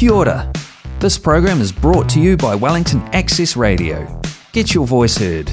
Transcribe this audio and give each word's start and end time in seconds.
Kia 0.00 0.10
ora. 0.14 0.50
This 0.98 1.18
program 1.18 1.60
is 1.60 1.70
brought 1.72 2.08
to 2.14 2.20
you 2.20 2.34
by 2.38 2.54
Wellington 2.54 3.02
Access 3.12 3.54
Radio. 3.54 3.98
Get 4.54 4.72
your 4.72 4.86
voice 4.86 5.18
heard. 5.18 5.50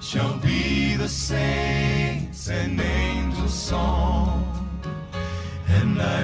shall 0.00 0.38
be 0.38 0.96
the 0.96 1.06
saints 1.06 2.48
and 2.48 2.80
angels' 2.80 3.52
song. 3.52 4.42
And 5.68 6.00
I 6.00 6.22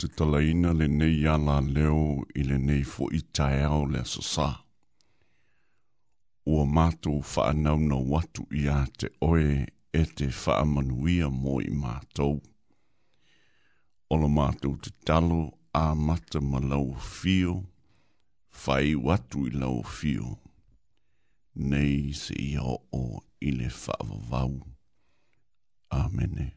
te 0.00 0.06
talaina 0.16 0.70
le 0.78 0.86
nei 0.98 1.18
ala 1.34 1.56
leo 1.76 2.02
i 2.40 2.42
le 2.48 2.56
nei 2.68 2.82
fo 2.92 3.04
i 3.18 3.20
taeao 3.36 3.80
le 3.92 4.00
asasā. 4.06 4.48
Ua 6.50 6.62
mātou 6.76 7.18
whaanau 7.30 7.78
na 7.90 7.98
watu 8.12 8.44
i 8.60 8.62
a 8.78 8.78
te 8.98 9.08
oe 9.28 9.48
e 10.00 10.02
te 10.18 10.28
whaamanuia 10.40 11.26
mō 11.42 11.54
i 11.66 11.72
mātou. 11.82 12.36
Ola 14.14 14.28
mātou 14.36 14.76
te 14.84 14.94
talo 15.06 15.40
a 15.82 15.82
mata 16.08 16.40
ma 16.50 16.60
lau 16.70 16.92
fio, 17.18 17.56
whai 18.62 18.94
watu 19.08 19.48
i 19.48 19.50
lau 19.62 19.82
fio. 19.98 20.28
Nei 21.70 22.14
se 22.22 22.38
i 22.44 22.54
o 22.62 23.04
i 23.48 23.50
le 23.58 23.68
whaavavau. 23.80 24.54
Amenea. 26.00 26.54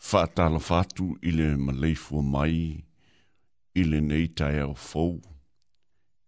whaatala 0.00 0.58
whatu 0.70 1.18
ile 1.22 1.50
le 1.50 1.56
maleifu 1.56 2.22
mai, 2.22 2.84
ile 3.74 4.00
nei 4.00 4.06
neitai 4.26 4.58
au 4.60 4.74
fau, 4.74 5.20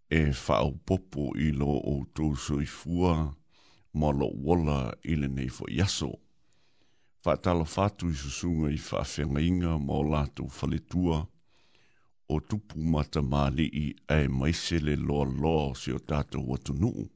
e 0.09 0.21
whaau 0.31 0.71
popo 0.85 1.23
ilo 1.39 1.65
lo 1.65 1.81
o 1.91 1.93
tōso 2.15 2.59
i 2.61 2.65
fua, 2.65 3.35
mo 3.93 4.11
lo 4.11 4.29
wola 4.45 4.93
i 5.03 5.15
le 5.15 5.27
neifu 5.27 5.65
iaso. 5.69 6.11
Whaatala 7.25 7.65
whatu 7.75 8.09
i 8.09 8.13
susunga 8.13 8.67
i 8.69 8.77
whaafenga 8.79 9.39
inga 9.41 9.77
mo 9.79 10.01
lātou 10.03 10.49
whaletua, 10.57 11.27
o 12.29 12.39
tupu 12.39 12.79
mata 12.79 13.19
māli 13.21 13.65
i 13.73 13.85
ai 14.07 14.27
maisele 14.27 14.95
loa 14.95 15.25
loa 15.27 15.75
si 15.75 15.91
o 15.91 15.99
tātou 15.99 16.43
watu 16.51 16.73
nuu. 16.73 17.07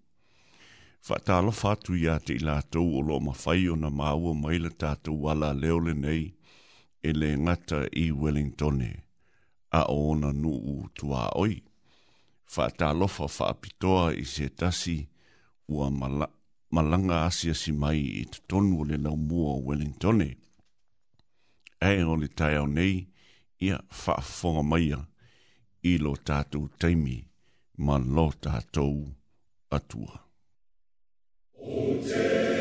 Whaatala 1.09 1.51
whatu 1.63 1.95
i 1.99 2.07
a 2.11 2.15
te 2.19 2.35
i 2.39 2.39
lātou 2.43 2.95
o 2.99 3.03
lo 3.07 3.19
mawhai 3.23 3.67
o 3.73 3.75
na 3.75 3.89
māua 3.91 4.33
maila 4.35 4.71
tātou 4.75 5.15
wala 5.27 5.51
leo 5.53 5.79
le 5.79 5.93
nei, 5.93 6.23
e 7.07 7.11
le 7.13 7.29
ngata 7.37 7.77
i 8.01 8.05
Wellingtone 8.21 8.89
a 9.79 9.81
ona 10.03 10.29
nuu 10.41 10.87
tua 10.97 11.21
oi. 11.43 11.53
Whaata 12.53 12.87
lofa 12.99 13.25
whaapitoa 13.37 14.03
i 14.21 14.25
se 14.33 14.45
tasi 14.59 14.95
ua 15.75 15.87
malanga 16.71 17.17
asia 17.25 17.53
si 17.61 17.71
mai 17.81 17.99
i 18.21 18.25
te 18.31 18.39
tonu 18.49 18.77
le 18.89 18.95
laumua 19.03 19.49
o 19.57 19.61
Wellingtone. 19.67 20.27
Ae 21.87 21.99
o 22.03 22.13
le 22.19 22.25
e. 22.27 22.31
e 22.31 22.35
tai 22.37 22.55
au 22.61 22.67
nei 22.75 22.97
ia 23.67 23.77
whaafonga 24.01 24.63
maia 24.71 24.99
i 25.83 25.97
lo 26.03 26.11
tātou 26.27 26.63
teimi 26.79 27.17
ma 27.85 27.95
lo 28.13 28.25
tātou 28.45 28.95
atua. 29.77 30.13
O 31.61 31.81
te 32.09 32.54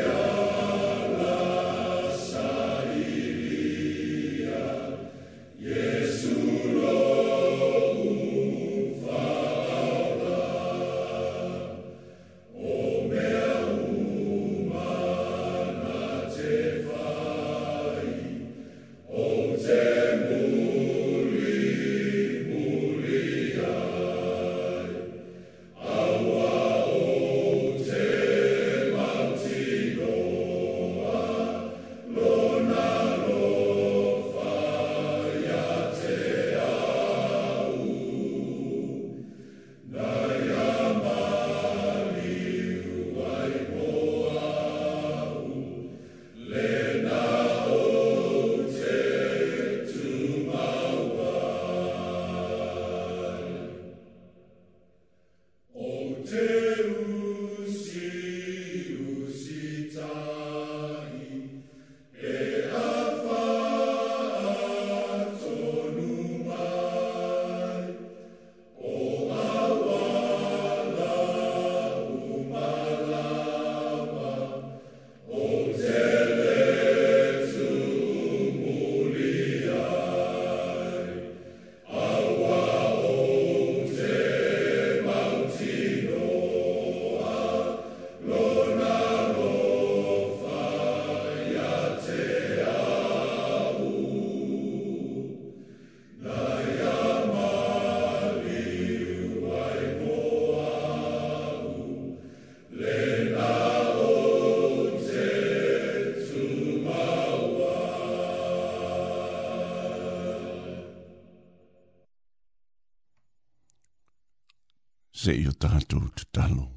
se 115.25 115.33
i 115.39 115.45
o 115.49 115.53
tātou 115.57 116.09
te 116.13 116.25
talo. 116.35 116.67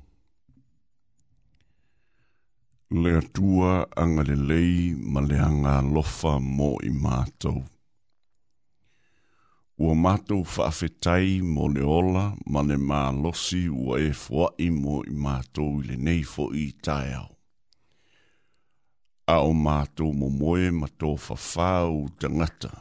Le 3.05 3.19
atua 3.19 3.83
anga 4.03 4.25
le 4.29 4.37
lei 4.51 4.79
ma 4.97 5.21
le 5.27 5.37
anga 5.49 5.75
lofa 5.85 6.37
mō 6.45 6.71
i 6.89 6.95
mātou. 7.05 7.59
Ua 9.83 9.93
mātou 10.05 10.47
whaafetai 10.55 11.37
mō 11.45 11.69
le 11.75 11.85
ola 11.99 12.25
ma 12.47 12.65
le 12.69 12.81
mā 12.91 13.03
losi 13.23 13.67
ua 13.81 14.01
e 14.09 14.15
fuai 14.25 14.71
mō 14.81 15.03
i 15.11 15.17
mātou 15.27 15.83
i 15.83 15.91
le 15.91 16.01
nei 16.09 16.25
fo 16.33 16.49
i 16.57 16.71
tāiau. 16.89 17.29
A 19.29 19.41
o 19.45 19.53
mātou 19.67 20.15
mō 20.17 20.33
moe 20.41 20.71
ma 20.73 20.89
tō 20.97 21.13
whafāu 21.29 22.07
tangata. 22.21 22.73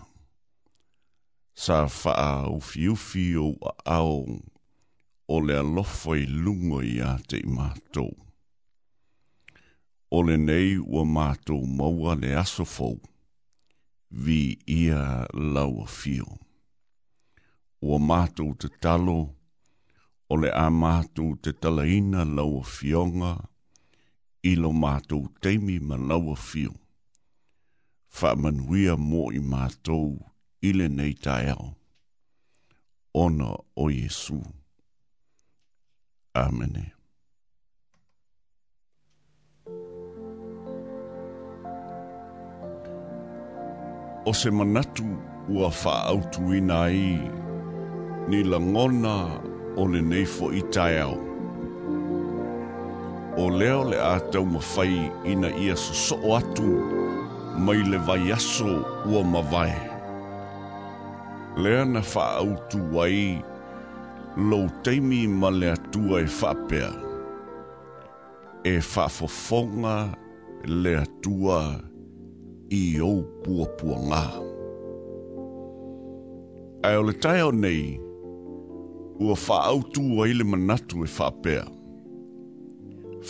Sa 1.63 1.83
faa 2.01 2.31
ufi 2.55 2.88
ufi 2.93 3.31
o 3.43 3.50
aong 3.97 4.47
o 5.34 5.39
le 5.46 5.57
alofa 5.60 6.15
i 6.17 6.25
lungo 6.43 6.77
i 6.91 6.96
a 7.03 7.12
te 7.27 7.38
i 7.43 7.50
mātou. 7.57 8.12
O 10.15 10.22
le 10.24 10.38
nei 10.39 10.75
ua 10.79 11.03
mātou 11.15 11.65
maua 11.79 12.13
le 12.22 12.29
asofou, 12.41 12.96
vi 14.25 14.38
ia 14.75 15.01
lau 15.55 15.81
a 15.84 15.88
fio. 15.96 16.38
Ua 17.84 18.00
mātou 18.00 18.53
te 18.55 18.72
talo, 18.84 19.17
o 20.31 20.38
le 20.39 20.51
a 20.60 20.69
mātou 20.72 21.36
te 21.43 21.51
talaina 21.53 22.24
lau 22.38 22.62
a 22.62 22.65
fionga, 22.67 23.34
ilo 24.48 24.72
mātou 24.75 25.27
teimi 25.43 25.75
ma 25.84 26.00
lau 26.10 26.31
a 26.34 26.38
fio. 26.46 26.72
Wha 28.17 28.31
manuia 28.39 28.96
mō 28.98 29.27
i 29.36 29.41
mātou, 29.43 30.15
le 30.77 30.88
nei 30.91 31.12
tae 31.24 31.51
ao. 31.53 31.67
Ona 33.24 33.51
o 33.79 33.89
Jesus. 33.93 34.48
Amen. 36.46 36.91
O 44.25 44.34
se 44.34 44.51
manatu 44.51 45.03
ua 45.50 45.70
whaautu 45.86 46.41
i 46.53 46.62
ni 48.29 48.44
la 48.44 48.60
ngona 48.60 49.15
o 49.77 49.88
le 49.94 50.01
neifo 50.12 50.51
i 50.53 50.62
taiao. 50.74 51.15
O 53.44 53.50
leo 53.60 53.82
le 53.89 53.98
ātau 54.12 54.46
mawhai 54.46 55.12
ina 55.34 55.48
ia 55.63 55.75
so 55.75 56.17
atu, 56.38 56.70
mai 57.65 57.77
le 57.91 57.98
vai 58.08 58.22
aso 58.38 58.70
ua 59.10 59.22
mawai. 59.34 59.77
Lea 61.63 61.86
na 61.94 62.01
whaautu 62.13 62.77
wai, 62.94 63.38
ua 63.38 63.41
mawai 63.41 63.57
lou 64.38 64.70
teimi 64.86 65.25
ma 65.27 65.50
le 65.50 65.67
atua 65.74 66.22
e 66.22 66.27
faapea 66.39 66.89
e 68.63 68.74
faafofoga 68.82 69.96
le 70.84 70.94
atua 71.06 71.58
i 72.79 72.82
ou 73.08 73.17
puapuagā 73.46 74.22
ae 76.86 77.00
ole 77.01 77.15
tai 77.15 77.22
taeao 77.24 77.50
nei 77.63 77.98
ua 79.25 79.39
faaautū 79.46 80.06
ai 80.24 80.38
le 80.38 80.46
manatu 80.53 81.01
e 81.08 81.10
faapea 81.17 81.63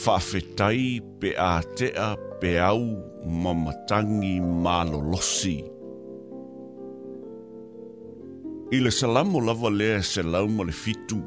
faafetai 0.03 0.83
pe 1.23 1.31
atea 1.47 2.09
pe 2.43 2.51
au 2.69 2.83
ma 3.43 3.53
matagi 3.63 4.35
malolosi 4.67 5.55
ma 5.63 5.76
I 8.69 8.79
le 8.83 8.91
salamo 8.91 9.39
lava 9.39 9.69
lea 9.71 10.01
se 10.03 10.19
lau 10.23 10.47
ma 10.49 10.63
le 10.67 10.73
fitu. 10.75 11.21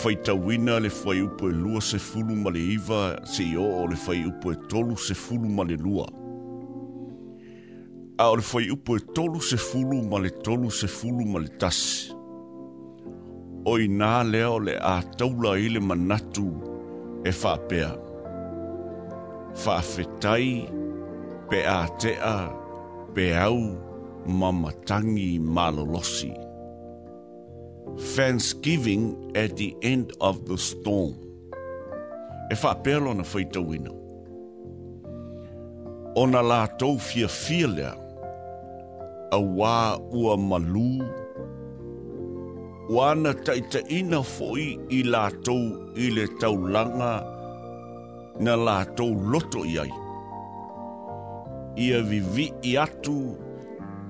Fai 0.00 0.14
tawina 0.24 0.78
le 0.80 0.88
fai 0.88 1.20
upo 1.20 1.48
e 1.50 1.52
lua 1.52 1.78
se 1.84 1.98
fulu 1.98 2.34
ma 2.36 2.48
le 2.50 2.58
iwa, 2.74 3.18
se 3.28 3.42
i 3.44 3.54
o 3.56 3.84
le 3.86 3.96
fai 4.00 4.24
upo 4.24 4.48
e 4.50 4.56
tolu 4.66 4.96
se 4.96 5.12
fulu 5.14 5.46
ma 5.50 5.62
le 5.68 5.76
lua. 5.76 6.06
A 8.16 8.30
o 8.32 8.36
le 8.36 8.40
fai 8.42 8.70
upo 8.70 8.96
e 8.96 9.00
tolu 9.12 9.40
se 9.42 9.58
fulu 9.58 10.00
ma 10.08 10.18
le 10.20 10.30
tolu 10.40 10.70
se 10.70 10.86
fulu 10.88 11.26
ma 11.28 11.38
le 11.38 11.48
tasi. 11.60 12.10
O 13.66 13.76
i 13.78 13.84
nā 13.88 14.10
lea 14.24 14.48
o 14.54 14.56
le 14.58 14.78
a 14.80 14.94
taula 15.18 15.52
i 15.60 15.68
le 15.68 15.80
manatu 15.84 16.46
e 17.28 17.36
whapea. 17.42 17.90
Whawhetai, 19.52 20.50
pe 21.50 21.60
a 21.66 21.78
tea, 21.98 22.16
pe 22.16 22.20
au, 22.24 23.12
pe 23.12 23.26
au, 23.44 23.89
mamatangi 24.38 25.38
malolosi. 25.38 26.32
Thanksgiving 28.14 29.32
at 29.34 29.56
the 29.56 29.74
end 29.82 30.10
of 30.20 30.36
the 30.48 30.58
storm. 30.58 31.14
E 32.50 32.54
wha 32.62 32.72
pēlo 32.86 33.12
na 33.16 33.24
whaitau 33.26 33.74
ina. 33.76 33.92
O 36.18 36.24
na 36.26 36.40
la 36.42 36.64
tau 36.78 36.96
fia 36.98 37.28
fia 37.28 37.68
lea, 37.68 37.92
a 39.32 39.38
wā 39.58 39.76
ua 40.20 40.34
malū, 40.48 40.88
o 42.90 42.98
ana 43.06 43.32
taita 43.46 43.82
ina 43.98 44.18
fo'i 44.26 44.72
i 44.98 45.04
la 45.06 45.28
tau 45.46 45.60
i 45.94 46.08
le 46.14 46.24
tau 46.42 46.56
langa 46.74 47.12
na 48.40 48.56
la 48.56 48.80
tau 48.98 49.12
loto 49.34 49.62
i 49.70 49.78
ai. 49.84 49.92
Ia 51.86 52.00
vivi 52.02 52.50
i 52.66 52.74
atu 52.86 53.14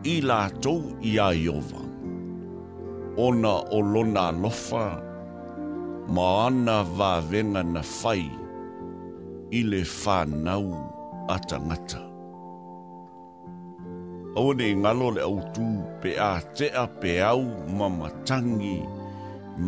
i 0.04 0.12
la 0.24 0.46
tou 0.64 0.82
i 1.04 1.16
a 1.20 1.28
Iova. 1.36 1.80
Ona 3.20 3.52
o 3.76 3.80
lona 3.84 4.30
lofa, 4.42 4.84
ma 6.14 6.28
ana 6.46 6.78
va 6.98 7.10
venga 7.32 7.62
na 7.74 7.82
fai, 7.84 8.24
i 9.58 9.60
le 9.70 9.82
whanau 10.02 10.66
ata 11.34 11.56
ngata. 11.66 12.00
Aone 14.40 14.64
i 14.72 14.78
ngalo 14.82 15.08
le 15.16 15.22
au 15.28 15.38
tū 15.54 15.68
pe 16.00 16.10
a 16.16 16.32
tea 16.56 16.86
pe 17.00 17.12
au 17.32 17.44
mamatangi, 17.78 18.78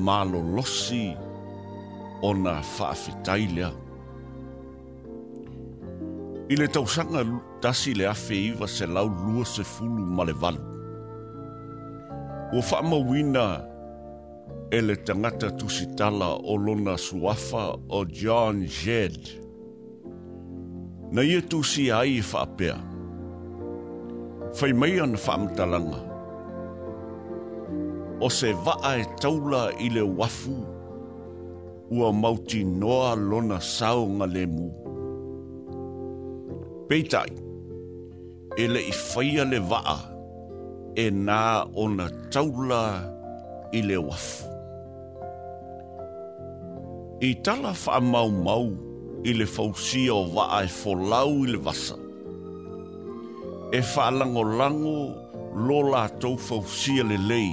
malo 0.04 0.40
losi, 0.56 1.04
ona 2.30 2.54
whaafetai 2.78 3.44
le 3.54 3.64
au. 3.70 3.81
I 6.52 6.56
le 6.56 6.66
tausanga 6.68 7.20
tasi 7.64 7.94
le 7.96 8.04
afe 8.04 8.36
iwa 8.50 8.66
se 8.68 8.84
lau 8.86 9.08
lua 9.08 9.44
se 9.52 9.62
fulu 9.64 10.04
ma 10.16 10.22
le 10.28 10.32
valu. 10.40 10.58
O 12.52 12.60
whaama 12.60 12.98
wina 13.08 13.44
e 14.70 14.78
le 14.86 14.94
tangata 15.06 15.48
tusitala 15.58 16.28
o 16.50 16.54
lona 16.64 16.94
suafa 17.06 17.64
o 17.88 18.04
John 18.18 18.58
Jed. 18.66 19.16
Na 21.14 21.22
ia 21.22 21.38
e 21.38 21.42
tusi 21.50 21.84
ai 21.90 22.10
i 22.18 22.20
e 22.20 22.24
whaapea. 22.32 22.76
Whai 24.56 24.72
mai 24.80 24.94
ana 25.04 25.18
whaamtalanga. 25.24 26.00
O 28.24 28.28
se 28.38 28.52
vaa 28.64 28.92
e 29.00 29.04
taula 29.20 29.62
i 29.84 29.88
le 29.96 30.02
wafu 30.18 30.56
ua 31.96 32.12
mauti 32.22 32.60
noa 32.80 33.14
lona 33.30 33.58
saunga 33.76 34.26
le 34.34 34.44
muu 34.54 34.81
peitai. 36.92 37.28
E 38.62 38.64
le 38.72 38.80
i 38.92 38.94
whaia 39.14 39.44
le 39.52 39.60
waa 39.70 39.96
e 41.04 41.06
nā 41.28 41.40
o 41.82 41.86
na 41.96 42.06
taula 42.32 42.80
i 43.78 43.80
le 43.88 43.96
wafu. 44.08 44.42
I 47.28 47.30
tala 47.44 47.72
wha 47.84 47.96
mau 48.12 48.30
mau 48.48 48.66
i 49.30 49.32
le 49.38 49.46
fausia 49.54 50.12
o 50.20 50.24
waa 50.36 50.58
e 50.68 50.68
folau 50.80 51.32
i 51.46 51.48
le 51.54 51.58
wasa. 51.66 51.96
E 53.78 53.80
wha 53.92 54.06
lango 54.18 54.44
lango 54.60 54.98
lo 55.66 55.78
la 55.92 56.02
tau 56.20 56.36
fausia 56.46 57.02
le 57.10 57.18
lei. 57.30 57.52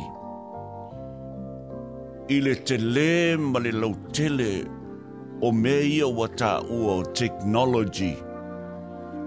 I 2.35 2.37
le 2.45 2.53
te 2.67 2.77
le 2.95 3.11
ma 3.51 3.59
le 3.65 3.71
lau 3.81 3.93
tele 4.15 4.51
o 5.47 5.49
meia 5.63 6.07
wata 6.19 6.51
ua 6.77 6.91
o 7.01 7.03
technology 7.21 8.11
technology 8.11 8.15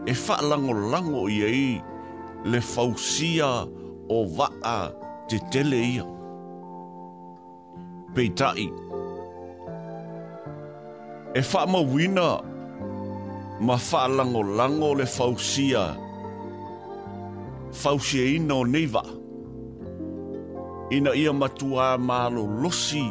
e 0.07 0.13
whaalango 0.13 0.73
lango 0.75 0.91
lango 0.93 1.23
i 1.31 1.43
ei 1.45 1.81
le 2.45 2.61
fausia 2.61 3.47
o 4.09 4.19
vaa 4.37 4.79
te 5.29 5.37
tele 5.53 5.79
ia. 5.95 6.05
tai, 8.37 8.71
e 11.39 11.41
wha 11.51 11.67
mawina 11.67 12.29
ma 13.67 13.77
wha 13.91 14.09
lango 14.17 14.43
lango 14.43 14.95
le 14.95 15.07
fausia 15.07 15.97
fausia 17.73 18.25
ina 18.37 18.55
o 18.55 18.65
neiva 18.65 19.03
ina 20.91 21.15
ia 21.15 21.33
matua 21.33 21.97
lo 22.35 22.43
losi 22.63 23.05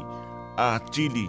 a 0.58 0.80
tili 0.92 1.28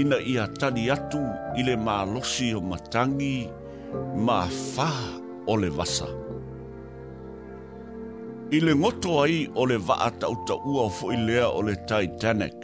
ina 0.00 0.16
ia 0.20 0.48
tali 0.60 0.90
atu 0.90 1.22
ile 1.56 1.76
malosi 1.76 2.54
o 2.54 2.60
matangi 2.60 2.60
o 2.60 2.68
matangi 2.70 3.63
ma 4.16 4.46
fa 4.76 4.90
o 5.46 5.54
le 5.56 5.68
vasa. 5.70 6.06
I 8.54 8.58
le 8.66 8.74
ngoto 8.80 9.12
ai 9.24 9.36
o 9.54 9.62
le 9.70 9.78
vaa 9.88 10.08
tau 10.20 10.34
ta 10.46 10.54
ua 10.72 10.84
fo 10.96 11.04
i 11.14 11.18
lea 11.26 11.46
o 11.46 11.60
le 11.68 11.74
Titanic, 11.88 12.56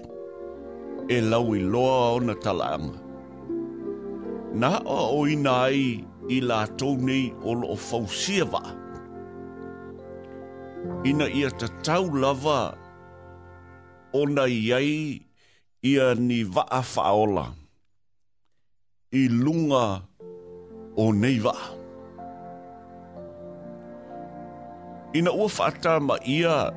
e 1.09 1.17
lau 1.31 1.47
i 1.59 1.61
loa 1.73 1.97
o 2.17 2.19
na 2.27 2.35
talaanga. 2.45 2.99
Nā 4.61 4.73
o 4.99 5.01
o 5.17 5.19
ina 5.35 5.55
ai 5.71 5.83
i 6.37 6.39
la 6.49 6.61
tau 6.79 6.93
nei 7.09 7.25
o 7.43 7.51
lo 7.63 7.75
fausia 7.89 8.45
vaa. 8.53 8.71
Ina 11.11 11.27
ia 11.39 11.49
ta 11.61 11.67
tau 11.87 12.05
lava 12.23 12.61
o 14.21 14.23
na 14.35 14.45
iai 14.69 14.91
ia 15.91 16.07
ni 16.29 16.41
vaa 16.55 16.81
faola. 16.95 17.47
I 19.13 19.23
lunga 19.43 19.87
o 20.97 21.13
nei 21.13 21.41
wa. 21.41 21.55
Ina 25.15 25.31
ua 25.33 25.47
whaata 25.49 26.01
ma 26.01 26.17
ia 26.27 26.71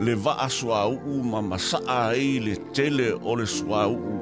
le 0.00 0.14
wa 0.24 0.32
a 0.38 0.48
sua 0.50 0.86
uu 0.88 1.22
ma 1.30 1.42
masaa 1.42 2.12
ei 2.14 2.40
le 2.44 2.54
tele 2.74 3.08
o 3.24 3.34
le 3.36 3.46
sua 3.46 3.86
uu 3.90 4.18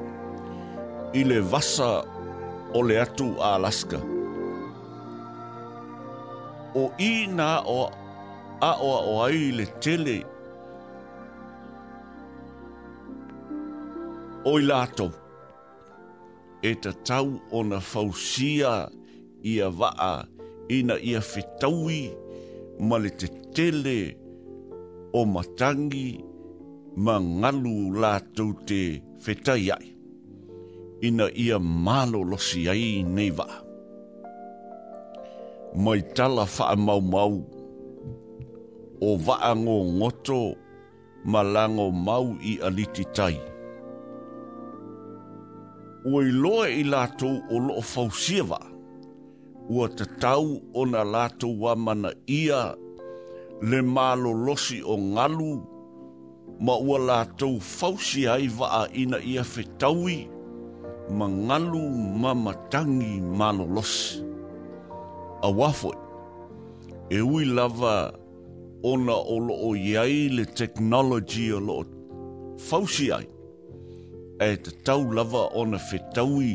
i 1.13 1.23
le 1.23 1.39
wasa 1.51 2.01
o 2.73 2.81
le 2.87 2.99
atu 3.01 3.27
a 3.41 3.55
Alaska. 3.55 3.99
O 6.77 6.83
i 6.99 7.27
nā 7.27 7.59
o 7.67 7.79
a 8.63 8.71
o 8.81 8.89
a 8.97 8.99
o 9.11 9.15
ai 9.25 9.51
le 9.57 9.65
tele 9.83 10.17
o 14.47 14.57
i 14.59 14.63
lātou 14.65 15.11
e 16.61 16.73
te 16.81 16.91
tau 17.07 17.29
o 17.57 17.63
na 17.63 17.79
fausia 17.91 18.89
ia 19.51 19.67
waa 19.79 20.25
ina 20.77 20.95
ia 21.11 21.21
fitaui 21.31 22.01
ma 22.87 22.95
le 23.03 23.09
te 23.19 23.27
tele 23.55 23.97
o 25.17 25.25
matangi 25.33 26.09
ma 27.03 27.15
ngalu 27.39 27.75
la 28.01 28.13
tau 28.35 28.51
te 28.67 28.81
fetai 29.23 29.67
ai. 29.77 29.87
Ina 31.07 31.25
ia 31.43 31.57
malo 31.87 32.19
losi 32.29 32.61
ai 32.73 32.85
nei 33.15 33.31
waa. 33.37 33.57
Mai 35.83 36.01
tala 36.15 36.45
faa 36.55 36.75
mau 36.85 37.01
mau 37.13 37.33
o 39.07 39.09
waa 39.25 39.51
ngō 39.63 39.77
ngoto 39.99 40.39
ma 41.31 41.41
lango 41.53 41.87
mau 42.07 42.27
i 42.51 42.53
aliti 42.67 43.03
tai 43.17 43.35
ua 46.03 46.23
iloa 46.25 46.65
i 46.73 46.81
lātou 46.83 47.35
o 47.49 47.59
loo 47.61 47.81
fausiawa, 47.85 48.57
o 49.69 49.87
te 49.93 50.07
tau 50.21 50.55
o 50.73 50.85
na 50.89 51.03
lātou 51.05 51.69
mana 51.77 52.09
ia 52.27 52.73
le 53.61 53.81
malo 53.85 54.31
losi 54.33 54.79
o 54.81 54.95
ngalu, 54.97 55.51
ma 56.59 56.73
ua 56.79 56.97
lātou 56.99 57.59
fausiai 57.61 58.49
waa 58.57 58.87
ina 58.93 59.19
ia 59.21 59.43
fetaui, 59.45 60.27
ma 61.17 61.27
ngalu 61.29 61.83
mamatangi 62.21 63.21
malo 63.21 63.65
losi. 63.65 64.25
A 65.43 65.49
wafoi, 65.49 65.97
e 67.09 67.21
ui 67.21 67.45
lava 67.45 68.11
ona 68.85 69.13
o 69.15 69.37
loo 69.39 69.71
iai 69.75 70.29
le 70.33 70.45
technology 70.45 71.51
o 71.51 71.59
loo 71.59 71.85
fausiai, 72.57 73.27
e 74.41 74.55
te 74.57 74.71
tau 74.85 75.05
lava 75.13 75.43
o 75.55 75.65
na 75.69 75.77
whetaui 75.91 76.53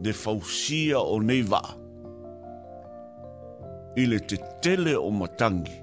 de 0.00 0.12
fausia 0.14 1.00
o 1.00 1.18
nei 1.20 1.42
waa. 1.50 1.74
Ile 3.98 4.18
te 4.28 4.36
tele 4.62 4.94
o 4.96 5.10
matangi, 5.10 5.74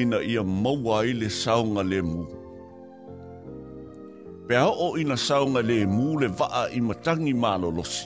ina 0.00 0.20
ia 0.22 0.42
maua 0.44 1.02
i 1.08 1.12
le 1.18 1.28
saunga 1.42 1.82
le 1.82 1.98
mu. 2.02 2.22
Pea 4.46 4.66
o 4.86 4.94
ina 4.96 5.16
saunga 5.16 5.62
le 5.68 5.78
mu 5.96 6.08
le 6.20 6.28
waa 6.38 6.64
i 6.72 6.80
matangi 6.88 7.34
malo 7.44 7.68
losi. 7.76 8.04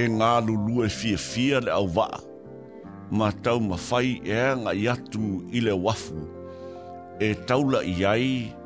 E 0.00 0.04
ngā 0.10 0.32
lulu 0.46 0.84
e 0.84 0.88
fia 0.98 1.18
fia 1.30 1.58
le 1.64 1.70
au 1.72 1.86
waa, 1.96 2.18
ma 3.18 3.28
tau 3.44 3.58
mawhai 3.70 4.10
e 4.26 4.34
anga 4.52 4.72
i 4.74 4.84
atu 4.94 5.26
i 5.50 5.58
le 5.64 5.72
wafu, 5.84 6.18
e 7.20 7.28
taula 7.30 7.30
i 7.30 7.30
e 7.30 7.34
taula 7.46 7.82
i 7.88 7.96
ai, 8.12 8.63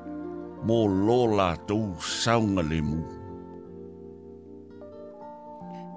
mō 0.67 0.79
lō 1.07 1.19
lātou 1.39 1.85
saunga 2.03 2.63
le 2.67 2.81
mū. 2.83 2.99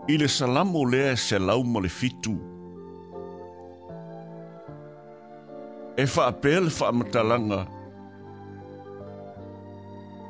I 0.10 0.18
le 0.22 0.28
salamo 0.30 0.84
lea 0.86 1.16
se 1.18 1.38
lau 1.42 1.64
le 1.82 1.90
fitu. 1.90 2.36
E 6.00 6.06
wha 6.14 6.28
apel 6.32 6.70
wha 6.72 6.92
matalanga. 6.92 7.62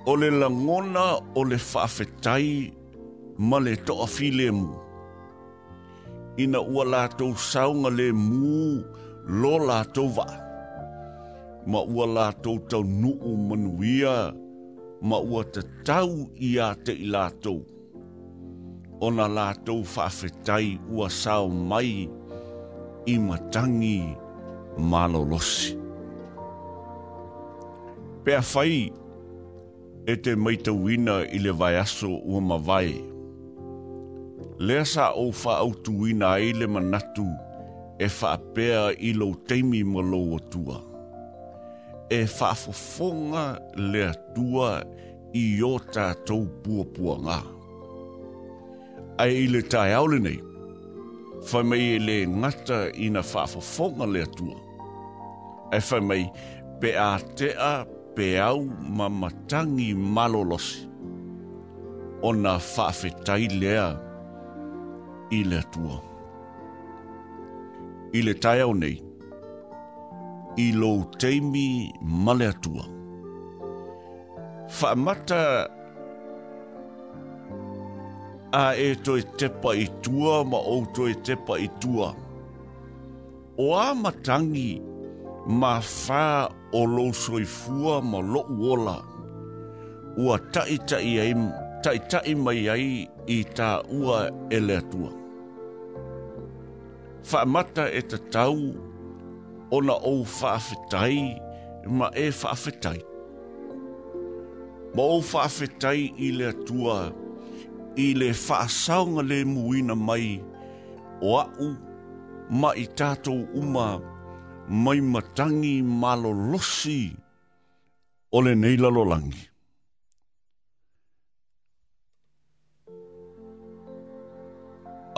O 0.09 0.15
le 0.17 0.29
langona 0.31 1.05
o 1.37 1.43
le 1.43 1.57
wha 1.59 1.81
awhetai 1.85 2.71
ma 3.37 3.57
le 3.59 3.75
toa 3.87 4.07
fi 4.07 4.31
le 4.35 4.47
mū. 4.51 4.69
Ina 6.39 6.61
ua 6.63 6.85
lātou 6.87 7.35
saunga 7.37 7.91
le 7.91 8.07
mū 8.15 8.79
lō 9.27 9.55
lātou 9.67 10.07
vaa 10.17 10.40
ma 11.65 11.79
ua 11.81 12.05
la 12.05 12.31
tau 12.31 12.57
tau 12.69 12.83
nuu 12.83 13.35
manuia, 13.35 14.31
ma 15.01 15.17
ua 15.17 15.43
te 15.53 15.61
tau 15.85 16.11
i 16.39 16.57
a 16.57 16.73
te 16.85 16.91
i 16.93 17.05
la 17.09 17.29
tau. 17.43 17.61
O 19.01 19.11
na 19.13 19.27
la 19.27 19.51
tau 19.65 19.83
whaafetai 19.95 20.77
ua 20.91 21.09
sao 21.09 21.47
mai 21.47 22.07
i 23.05 23.17
matangi 23.19 23.99
malolosi. 24.91 25.75
Pea 28.25 28.41
whai 28.53 28.89
e 30.11 30.15
te 30.23 30.35
maitawina 30.43 31.15
i 31.33 31.37
le 31.41 31.51
vai 31.53 31.75
aso 31.77 32.09
ua 32.29 32.39
mawai. 32.49 32.93
Lea 34.67 34.83
sa 34.85 35.05
o 35.17 35.25
wha 35.41 35.53
au 35.63 35.71
tuwina 35.83 36.27
ai 36.37 36.51
le 36.59 36.67
manatu 36.69 37.25
e 37.97 38.07
wha 38.17 38.31
apea 38.37 38.81
i 39.07 39.13
lo 39.13 39.27
teimi 39.47 39.83
malo 39.83 40.21
o 40.37 40.39
tuaa 40.53 40.90
e 42.11 42.25
whaafofonga 42.39 43.59
le 43.91 44.01
atua 44.09 44.71
i 45.33 45.43
o 45.63 45.75
tātou 45.95 46.43
puapua 46.65 47.13
ngā. 47.23 47.37
Ai 49.23 49.45
le 49.53 49.61
tai 49.71 49.93
aule 49.95 50.17
nei, 50.19 50.41
whai 51.47 51.61
mai 51.71 51.85
e 51.93 52.01
le 52.03 52.17
ngata 52.27 52.81
i 52.99 53.07
na 53.15 53.23
whaafofonga 53.23 54.09
le 54.11 54.25
atua. 54.27 54.57
E 55.71 55.79
whai 55.87 56.01
mai 56.09 56.25
pe 56.81 56.91
a 56.99 57.13
tea 57.39 57.71
pe 58.17 58.27
au 58.43 58.65
mamatangi 58.99 59.93
malolosi 60.17 60.83
o 62.27 62.33
na 62.41 62.57
whaafetai 62.73 63.47
lea 63.55 63.87
i 65.39 65.39
le 65.47 65.63
atua. 65.63 66.01
I 68.11 68.19
le 68.27 68.35
tai 68.43 68.57
aule 68.65 68.79
nei, 68.83 68.97
i 70.55 70.71
lo 70.71 70.91
teimi 71.19 71.91
male 72.01 72.47
atua. 72.47 72.83
Whaamata 74.81 75.41
a 78.51 78.65
e 78.87 78.89
toi 79.05 79.21
tepa 79.37 79.71
i 79.85 79.87
tua 80.03 80.33
ma 80.51 80.57
o 80.73 80.75
toi 80.95 81.13
tepa 81.25 81.55
i 81.67 81.67
tua. 81.81 82.09
O 83.57 83.65
a 83.85 83.87
matangi 84.03 84.69
ma 85.61 85.73
wha 85.95 86.23
o 86.79 86.81
lo 86.95 87.05
soifua 87.21 87.95
ma 88.11 88.19
lo 88.33 88.41
uola. 88.59 88.97
Ua 90.21 90.35
tai 90.53 90.77
tai 90.89 91.19
ai, 91.23 91.33
tai 91.83 91.99
tai 92.11 92.35
mai 92.35 92.67
ai 92.73 92.91
i 93.27 93.37
tā 93.57 93.69
ua 93.99 94.17
ele 94.57 94.79
tua. 94.91 95.09
Whaamata 97.29 97.83
e 97.99 98.01
te 98.09 98.17
tau 98.33 98.57
ona 99.75 99.95
o 99.95 100.11
whaafetai, 100.39 101.19
ma 101.97 102.07
e 102.23 102.27
whaafetai. 102.41 102.99
mo 104.95 105.03
o 105.17 105.19
whaafetai 105.33 105.99
i 106.27 106.31
le 106.37 106.45
atua, 106.53 106.95
i 107.95 108.07
le 108.19 108.27
whaasaunga 108.45 109.23
muina 109.53 109.95
mai, 110.07 110.29
o 111.23 111.33
au, 111.43 111.69
ma 112.59 112.69
itato 112.83 112.97
tātou 112.99 113.61
uma, 113.61 113.85
mai 114.83 114.99
matangi 115.13 115.75
malolosi, 116.01 117.01
ole 118.37 118.51
nei 118.61 118.75
la 118.81 118.89
lolangi. 118.95 119.45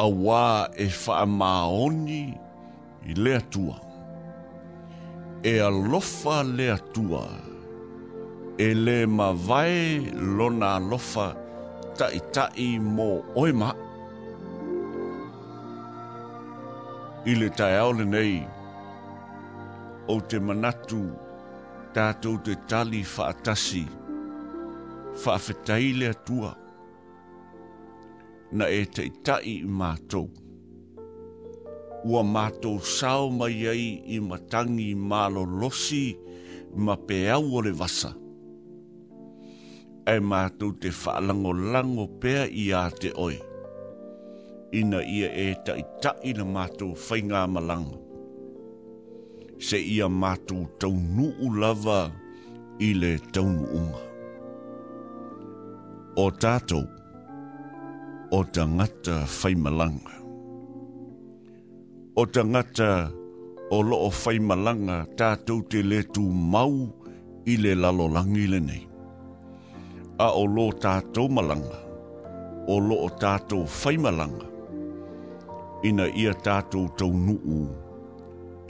Awa 0.04 0.46
e 0.74 0.86
wha 1.06 1.18
maoni 1.40 2.22
i 3.10 3.14
lea 3.24 3.42
tuanga 3.52 3.93
e 5.46 5.60
alofa 5.62 6.42
le 6.44 6.72
atua, 6.72 7.28
e 8.58 8.74
le 8.74 9.06
mawai 9.18 9.80
lona 10.38 10.68
alofa 10.80 11.26
tai 11.98 12.20
tai 12.34 12.68
mō 12.96 13.10
oima. 13.44 13.70
I 17.26 17.34
le 17.42 17.50
tai 17.58 17.76
aole 17.84 18.06
nei, 18.14 18.38
o 20.14 20.16
te 20.32 20.40
manatu 20.40 21.02
tātou 21.98 22.40
te 22.46 22.56
tali 22.72 23.04
whaatasi, 23.16 23.84
whaafetai 25.24 25.92
le 26.00 26.08
atua, 26.16 26.52
na 28.56 28.66
e 28.80 28.82
tai 28.96 29.10
tai 29.28 29.58
mātou 29.80 30.28
ua 32.04 32.22
mātou 32.26 32.82
sao 32.84 33.30
mai 33.32 33.64
ai 33.72 33.84
i 34.16 34.20
matangi 34.20 34.90
mālo 35.10 35.44
losi 35.60 36.04
ma 36.76 36.96
pe 37.08 37.18
au 37.32 37.60
o 37.60 37.62
vasa. 37.82 38.12
E 40.16 40.18
mātou 40.32 40.74
te 40.84 40.90
whaalango 41.02 41.54
lango 41.74 42.06
pea 42.22 42.44
i 42.64 42.66
a 42.76 42.84
te 43.00 43.12
oi. 43.26 43.38
Ina 44.80 45.00
ia 45.16 45.30
e 45.46 45.54
tai 45.66 45.84
tai 46.04 46.34
na 46.40 46.44
mātou 46.56 46.96
whaingā 47.06 47.44
malanga. 47.56 48.00
Se 49.68 49.80
ia 49.80 50.10
mātou 50.24 50.66
tau 50.82 50.92
nuu 50.92 51.54
lava 51.62 52.02
i 52.84 52.90
le 52.98 53.14
tau 53.32 53.48
nuunga. 53.48 54.02
O 56.26 56.28
tātou, 56.42 56.84
o 58.36 58.44
tangata 58.52 59.24
whaimalanga 59.38 60.23
o 62.16 62.26
tangata 62.26 63.10
o 63.72 63.80
loo 63.82 64.10
fai 64.14 64.38
malanga 64.40 64.98
tātou 65.18 65.64
te 65.70 65.80
le 65.82 66.04
tū 66.14 66.22
mau 66.54 66.76
i 67.50 67.56
le 67.58 67.72
lalo 67.76 68.06
langi 68.16 68.44
le 68.48 68.60
nei. 68.62 68.84
A 70.22 70.28
o 70.38 70.44
lo 70.46 70.68
tātou 70.84 71.26
malanga, 71.38 71.80
o 72.70 72.78
loo 72.78 73.10
tātou 73.22 73.64
fai 73.66 73.96
malanga, 73.98 74.46
ina 75.90 76.06
ia 76.14 76.36
tātou 76.46 76.86
tau 77.00 77.10
nuu 77.10 77.66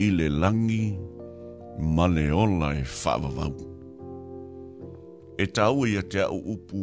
i 0.02 0.08
le 0.10 0.30
langi 0.32 0.96
maleola 1.98 2.72
e 2.80 2.82
whaavavau. 3.02 3.54
E 5.44 5.52
tāua 5.52 5.90
ia 5.92 6.02
te 6.10 6.24
au 6.24 6.40
upu 6.56 6.80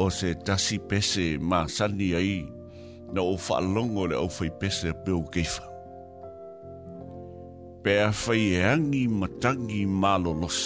o 0.00 0.08
se 0.12 0.32
tasi 0.48 0.80
pese 0.88 1.34
mā 1.44 1.66
sani 1.68 2.14
ai 2.16 2.28
i 2.32 2.36
na 3.12 3.22
o 3.22 3.34
whaalongo 3.48 4.02
le 4.10 4.16
au 4.22 4.28
whai 4.36 4.50
pese 4.60 4.90
peo 5.04 5.20
keifa. 5.34 5.62
Pea 7.82 8.08
whai 8.22 8.44
e 8.58 8.62
angi 8.72 9.02
matangi 9.20 9.82
malo 10.02 10.32
los. 10.42 10.60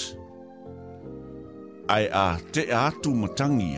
Ai 1.94 2.06
a 2.24 2.26
te 2.52 2.62
atu 2.84 3.10
matangi 3.22 3.70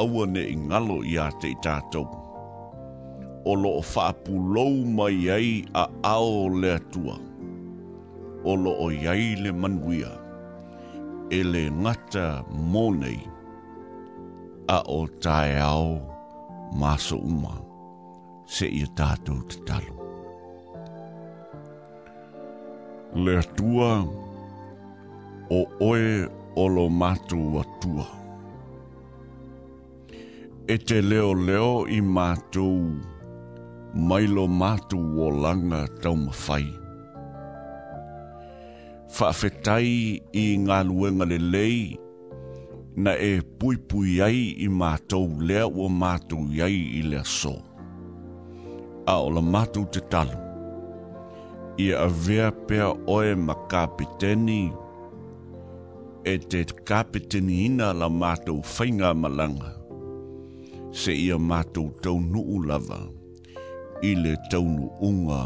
aua 0.00 0.24
ne 0.34 0.42
i 0.54 0.56
ngalo 0.68 0.96
i 1.12 1.16
a 1.24 1.28
te 1.40 1.48
i 1.54 1.58
tātou. 1.64 2.06
O 3.50 3.54
lo 3.62 3.70
o 3.80 3.82
whaapu 3.92 4.36
lou 4.54 4.76
mai 4.98 5.18
ai 5.36 5.50
a 5.82 5.84
ao 6.14 6.48
le 6.60 6.70
atua. 6.78 7.16
O 8.50 8.54
lo 8.62 8.72
o 8.84 8.86
iai 9.00 9.34
le 9.42 9.50
manuia. 9.60 10.12
E 11.30 11.40
ngata 11.82 12.26
mōnei 12.72 13.20
a 14.76 14.78
o 14.98 15.00
tae 15.06 15.54
ao 15.70 16.09
maso 16.72 17.16
uma 17.16 17.56
se 18.50 18.66
i 18.70 18.82
tātou 18.98 19.42
te 19.50 19.60
talo. 19.68 19.94
Le 23.18 23.38
tua 23.58 23.92
o 25.50 25.60
oe 25.86 26.26
olo 26.58 26.84
mātou 26.90 27.58
atua. 27.62 28.06
E 30.70 30.76
te 30.78 31.00
leo 31.02 31.32
leo 31.34 31.86
i 31.90 31.98
mātou 32.06 32.90
lo 34.30 34.44
mātou 34.46 35.18
o 35.26 35.30
langa 35.42 35.84
tau 36.02 36.14
mawhai. 36.14 36.66
Whawhetai 39.10 39.90
i 40.38 40.44
ngā 40.62 40.84
luenga 40.86 41.26
le 41.26 41.38
le 41.40 41.50
lei 41.50 41.98
na 43.04 43.12
e 43.30 43.32
pui 43.58 43.76
pui 43.88 44.12
ai 44.26 44.40
i 44.64 44.66
mātou 44.80 45.28
lea 45.48 45.62
ua 45.76 45.86
mātou 46.00 46.42
ai 46.66 46.76
i 47.00 47.02
lea 47.10 47.22
so. 47.24 47.54
A 49.12 49.14
o 49.24 49.28
la 49.36 49.40
mātou 49.52 49.86
te 49.94 50.00
talu. 50.12 50.36
I 51.84 51.86
a 51.96 52.04
vea 52.24 52.50
pea 52.68 52.90
oe 53.14 53.30
ma 53.46 53.54
kāpiteni 53.72 54.58
e 56.28 56.34
te 56.52 56.60
kāpiteni 56.90 57.60
ina 57.70 57.92
la 58.00 58.08
mātou 58.22 58.58
whainga 58.74 59.14
malanga. 59.22 59.70
Se 60.92 61.14
ia 61.24 61.38
mātou 61.52 61.88
tau 62.04 62.20
nuu 62.24 62.58
lava 62.68 62.98
i 64.10 64.12
le 64.26 64.34
taunu 64.52 64.90
unga 65.08 65.42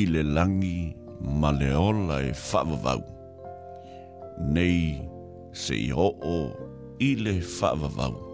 i 0.00 0.02
le 0.14 0.26
langi 0.34 0.80
ma 1.42 1.54
le 1.60 1.70
ola 1.84 2.18
e 2.32 2.34
whavavau. 2.42 3.04
nei, 4.38 4.94
se 5.58 5.74
i 5.76 5.90
ho 5.98 6.08
o 6.32 6.38
i 7.08 7.12
le 7.24 7.36
whaavavau. 7.58 8.24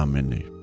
Amenei. 0.00 0.53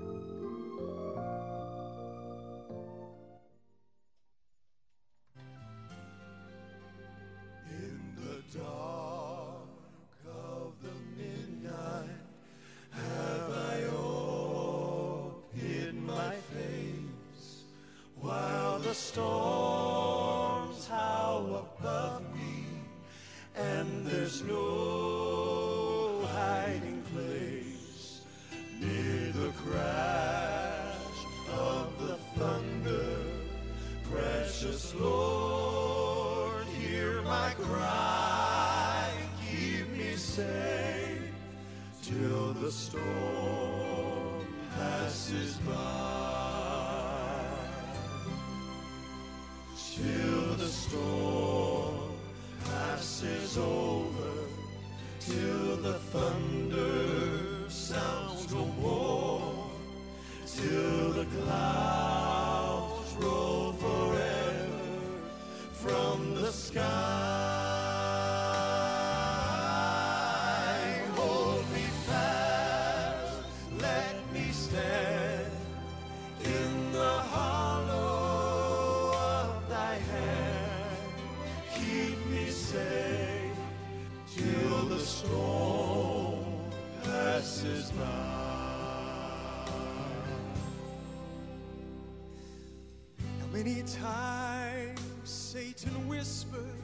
many 93.71 93.83
times 93.83 94.99
Satan 95.23 96.07
whispered, 96.07 96.77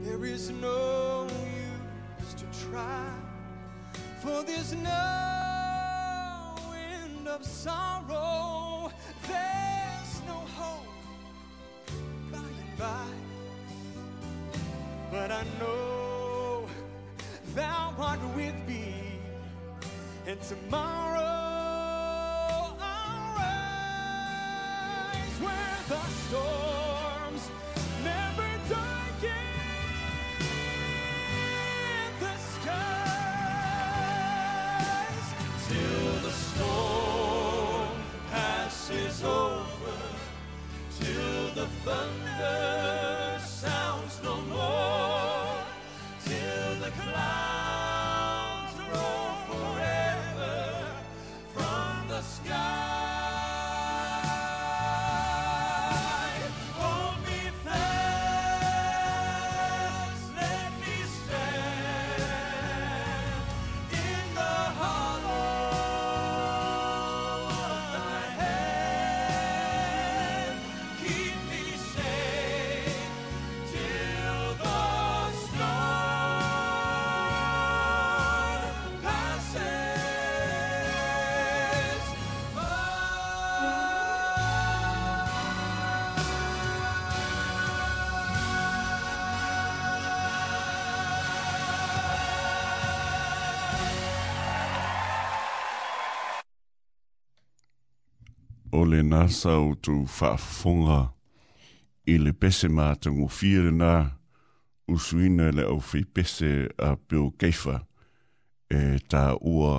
There 0.00 0.24
is 0.24 0.50
no 0.50 1.28
use 1.28 2.34
to 2.34 2.46
try, 2.68 3.10
for 4.20 4.42
there's 4.44 4.74
no 4.74 6.56
end 6.74 7.28
of 7.28 7.44
sorrow, 7.44 8.90
there's 9.26 10.12
no 10.26 10.38
hope 10.56 10.86
by 12.30 12.38
and 12.38 12.78
by. 12.78 13.06
But 15.10 15.30
I 15.30 15.44
know 15.60 16.66
thou 17.54 17.92
art 17.98 18.20
with 18.34 18.54
me, 18.66 18.94
and 20.26 20.40
tomorrow. 20.40 21.11
heaven. 41.94 42.31
le 98.84 99.02
nasa 99.02 99.50
o 99.60 99.74
tu 99.82 99.94
whaafonga 100.18 101.00
i 102.06 102.14
le 102.18 102.32
pese 102.40 102.68
mā 102.68 102.88
tango 103.02 103.28
fire 103.28 103.70
nā 103.74 103.92
usuina 104.90 105.50
le 105.56 105.64
au 105.70 105.78
whi 105.92 106.02
pese 106.14 106.50
a 106.86 106.90
Bill 107.08 107.30
Keifa 107.40 107.76
e 108.70 108.80
tā 109.10 109.24
ua 109.40 109.74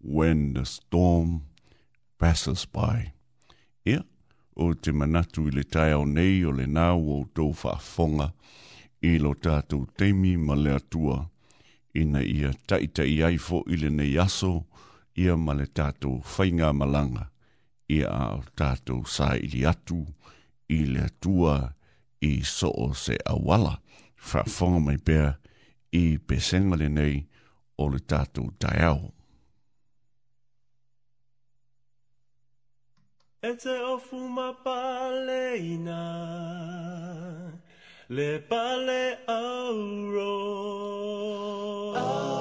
When 0.00 0.54
the 0.54 0.64
Storm 0.64 1.42
Passes 2.18 2.64
By. 2.72 3.12
Ia, 3.86 4.02
o 4.56 4.72
te 4.74 4.92
manatu 4.92 5.46
i 5.48 5.54
le 5.54 5.62
tai 5.64 5.92
au 5.94 6.06
nei 6.06 6.42
o 6.46 6.50
le 6.52 6.66
nā 6.66 6.90
o 6.96 7.22
tō 7.36 7.50
whaafonga 7.54 8.32
i 9.06 9.18
lo 9.18 9.34
tātou 9.34 9.86
teimi 9.98 10.34
ma 10.36 10.54
le 10.58 10.74
atua 10.80 11.20
ina 11.98 12.22
ia 12.22 12.50
taita 12.68 13.04
i 13.06 13.20
aifo 13.26 13.62
i 13.66 13.76
le 13.82 13.90
nei 13.90 14.18
aso 14.18 14.54
ia 15.14 15.36
ma 15.36 15.54
le 15.54 15.66
tātou 15.68 16.20
whainga 16.32 16.72
malanga 16.72 17.28
ia 17.92 18.08
a 18.12 18.24
o 18.36 18.40
tātou 18.58 19.04
sā 19.08 19.30
ili 19.40 19.62
atu, 19.68 20.02
ili 20.68 21.00
atua, 21.04 21.54
i 22.28 22.32
so 22.44 22.70
o 22.74 22.88
se 22.98 23.16
awala, 23.32 23.76
whaafonga 24.30 24.80
mai 24.86 24.96
pēr, 25.08 25.30
i 25.96 26.04
pesengale 26.30 26.88
nei, 26.92 27.22
o 27.80 27.86
le 27.92 28.00
tātou 28.12 28.50
tai 28.60 28.74
au. 28.88 29.08
E 33.46 33.52
te 33.62 33.76
ofu 33.86 34.18
ma 34.36 34.50
pale 34.64 35.40
ina, 35.62 36.02
le 38.10 38.30
pale 38.50 39.00
auro. 39.30 40.30
Oh. 42.02 42.37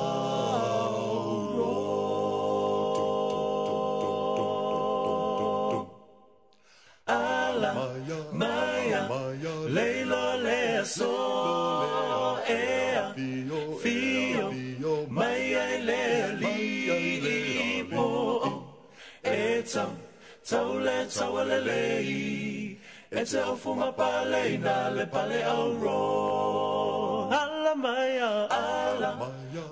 Taule 20.50 21.06
tawalelei 21.12 22.80
E 23.12 23.26
te 23.26 23.38
ofu 23.44 23.76
mapale 23.76 24.58
na 24.64 24.90
le 24.96 25.06
pale 25.08 25.44
auro. 25.44 27.28
Ala 27.30 27.76
maia, 27.76 28.48
ala 28.48 29.12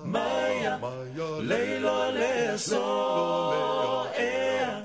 maia, 0.04 0.78
Leilo 1.40 2.12
le 2.18 2.58
so 2.58 4.06
ea 4.20 4.84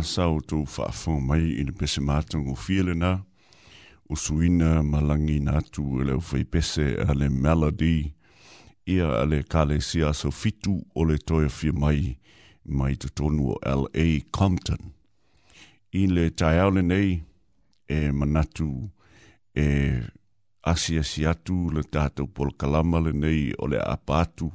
sau 0.04 0.40
tu 0.40 0.64
fa 0.66 0.90
fa 0.92 1.10
mai 1.26 1.44
in 1.60 1.72
pese 1.78 2.00
matu 2.00 2.38
o 2.52 2.54
fiele 2.54 2.94
na 2.94 3.10
o 4.10 4.14
suina 4.16 4.70
malangi 4.82 5.38
na 5.40 5.60
tu 5.74 5.82
le 6.06 6.18
fa 6.20 6.38
pese 6.52 6.84
ale 7.08 7.28
melody 7.30 8.12
ia 8.86 9.08
ale 9.22 9.40
kale 9.44 9.78
sia 9.80 10.12
so 10.12 10.30
fitu 10.30 10.74
o 10.94 11.04
le 11.08 11.16
toia 11.26 11.48
fi 11.48 11.70
mai 11.82 12.18
mai 12.64 12.94
te 12.96 13.08
tonu 13.16 13.42
o 13.54 13.56
LA 13.80 14.06
Compton 14.32 14.82
i 16.00 16.02
le 16.14 16.24
taiaole 16.38 16.82
nei 16.82 17.10
e 17.88 17.96
manatu 18.18 18.68
e 19.56 19.64
asia 20.62 21.02
si 21.02 21.20
atu 21.32 21.56
le 21.74 21.82
tātou 21.92 22.26
pol 22.34 22.52
kalama 22.60 22.98
le 23.00 23.12
nei 23.12 23.42
o 23.62 23.64
le 23.66 23.78
apatu 23.94 24.50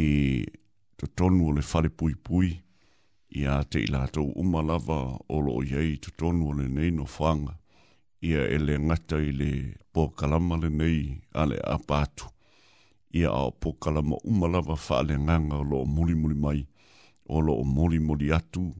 e 0.00 0.02
te 0.98 1.06
tonu 1.16 1.48
o 1.48 1.54
le 1.56 1.62
fale 1.70 1.88
pui 1.98 2.14
pui 2.26 2.54
ia 3.34 3.56
te 3.66 3.80
i 3.82 3.86
lātou 3.90 4.28
umalava 4.38 4.96
o 5.26 5.38
lo 5.42 5.54
iei 5.66 5.96
tutonu 5.98 6.52
le 6.54 6.68
nei 6.70 6.92
no 6.94 7.04
whanga. 7.16 7.56
Ia 8.22 8.44
e 8.54 8.58
le 8.62 8.78
ngata 8.78 9.18
i 9.20 9.32
le 9.34 9.48
pōkalama 9.94 10.60
le 10.62 10.70
nei 10.70 11.00
a 11.34 11.44
le 11.50 11.58
apātu. 11.58 12.30
Ia 13.14 13.30
a 13.34 13.50
pōkalama 13.50 14.20
umalava 14.30 14.76
wha 14.78 15.02
le 15.02 15.18
nganga 15.18 15.58
o 15.58 15.66
lo 15.70 15.82
muli 15.84 16.14
muli 16.14 16.34
mai, 16.38 16.62
o 17.26 17.40
lo 17.40 17.58
muli 17.64 17.98
muli 17.98 18.30
atu 18.32 18.70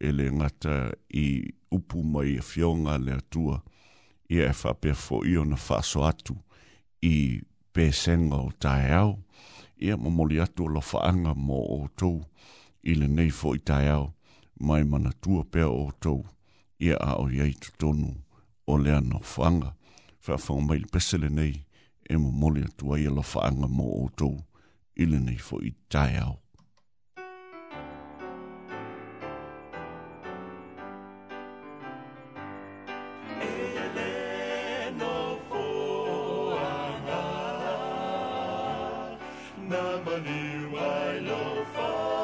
e 0.00 0.12
le 0.12 0.28
ngata 0.30 0.92
i 1.08 1.26
upu 1.72 2.02
mai 2.04 2.36
e 2.36 2.42
fionga 2.44 2.98
le 3.00 3.16
atua. 3.16 3.58
Ia 4.28 4.52
e 4.52 4.56
whapea 4.62 4.94
fo 4.94 5.22
i 5.24 5.36
ona 5.40 5.56
whaso 5.56 6.04
atu 6.08 6.36
i 7.04 7.40
pēsenga 7.72 8.44
o 8.44 8.52
tae 8.60 8.92
au. 9.00 9.16
Ia 9.82 9.96
mamoli 9.96 10.38
atu 10.44 10.68
o 10.68 10.68
lo 10.76 10.84
whaanga 10.92 11.32
mo 11.34 11.64
o 11.80 11.86
tōu 11.96 12.20
i 12.90 12.94
le 12.94 13.06
nei 13.08 13.30
fo 13.30 13.54
i 13.54 13.58
tai 13.68 13.86
au, 13.96 14.06
mai 14.66 14.82
mana 14.90 15.12
tua 15.22 15.42
pea 15.52 15.68
o 15.68 15.90
tau, 16.02 16.20
ia 16.86 16.96
a 17.08 17.12
o 17.22 17.26
iei 17.36 17.54
tutonu 17.62 18.10
o 18.72 18.74
lea 18.84 19.00
no 19.00 19.18
whanga, 19.36 19.70
wha 20.26 20.34
whanga 20.44 20.66
mai 20.68 20.78
le 20.82 20.86
pesele 20.92 21.28
nei, 21.38 21.54
e 22.12 22.16
mo 22.22 22.30
moli 22.40 22.62
atua 22.68 22.98
i 23.02 23.06
ala 23.10 23.22
whaanga 23.32 23.68
mo 23.76 23.84
o 24.02 24.08
tau, 24.18 24.36
i 25.02 25.04
le 25.10 25.18
nei 25.26 25.38
fo 25.46 25.60
i 25.70 25.72
tai 25.88 26.14
au. 26.26 26.36
Na 39.70 39.82
maniu 40.04 40.76
ai 40.92 41.16
lo 41.26 41.42
fa'a 41.74 42.21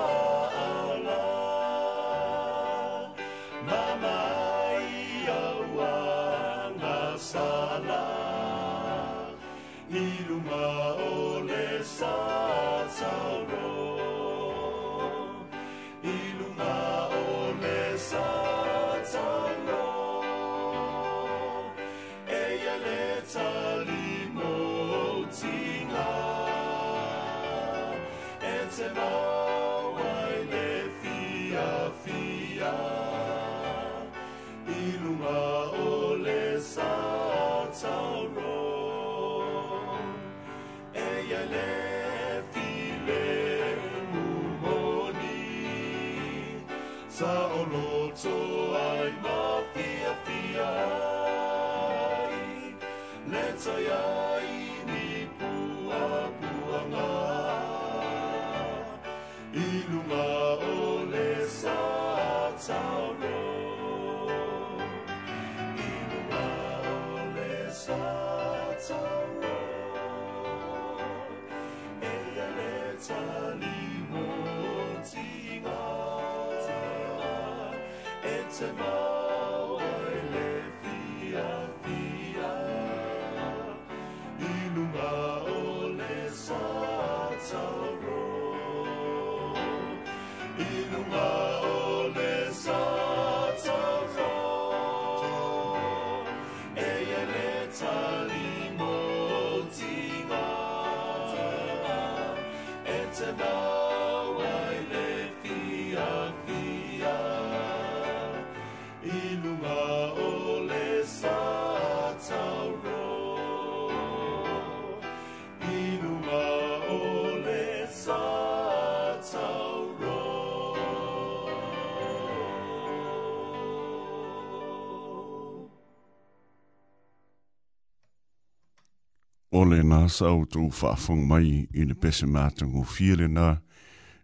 le 129.70 129.82
nā 129.90 129.98
sau 130.08 130.44
tō 130.52 130.68
whaafong 130.78 131.26
mai 131.28 131.48
i 131.80 131.84
ne 131.88 131.96
pese 132.02 132.26
mātu 132.34 132.66
ngō 132.68 132.84
fia 132.92 133.16
le 133.20 133.26
nā, 133.28 133.48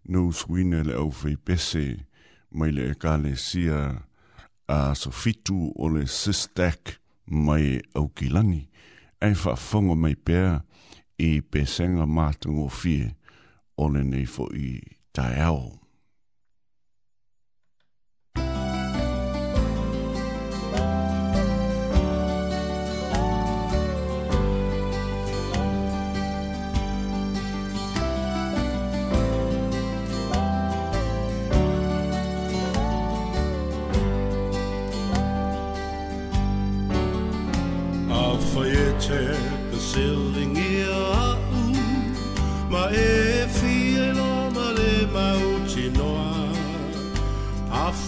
nō 0.09 0.23
swine 0.41 0.81
le 0.87 0.95
au 1.01 1.11
whai 1.21 1.37
pese 1.49 1.83
mai 2.55 2.73
le 2.77 2.87
eka 2.95 3.17
le 3.23 3.35
sia 3.47 3.79
a 4.79 4.79
sofitu 5.03 5.59
o 5.83 5.91
le 5.97 6.07
sistak 6.21 6.97
mai 7.49 7.83
au 7.99 8.09
kilani. 8.17 8.63
Ai 9.27 9.35
whaafong 9.37 9.93
mai 10.05 10.17
pēr 10.27 10.61
i 11.29 11.31
pesenga 11.53 12.09
mātu 12.09 12.55
ngō 12.57 12.69
fia 12.81 13.13
o 13.77 13.91
le 13.93 14.05
nei 14.13 14.25
fo 14.29 14.49
i 14.57 14.79
tae 15.15 15.37
au. 15.51 15.73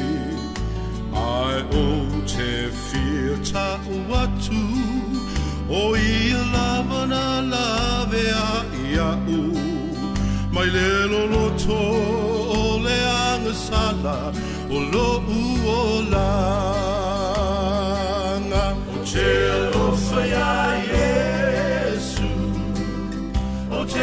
Ai 1.16 1.62
o 1.72 2.22
te 2.32 2.70
fiata 2.90 3.80
uatu 4.10 4.66
o 5.70 5.96
i 5.96 6.32
ia 6.32 6.44
lavana 6.54 7.26
lave 7.54 8.28
a 8.52 8.54
iau 8.92 9.46
Mai 10.52 10.66
lelo 10.76 11.26
loto 11.34 11.82
o 12.60 12.78
le 12.84 12.98
angasala 13.24 14.20
O 14.70 14.80
lo 14.92 15.10
uola 15.64 16.75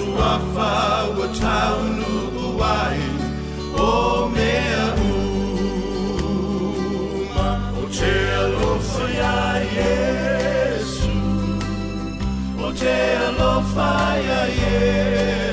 suafa 0.00 0.72
wa 1.18 1.26
taunu 1.42 2.08
buwai 2.34 3.02
o 3.74 3.86
mea 4.34 4.82
uma 5.14 7.48
o 7.80 7.82
te 7.98 8.14
alofa 8.42 9.04
ia 9.18 9.34
Yesu 9.76 11.14
o 12.64 12.66
te 12.80 12.96
alofa 13.28 13.90
ia 14.24 14.42
Yesu 14.62 15.49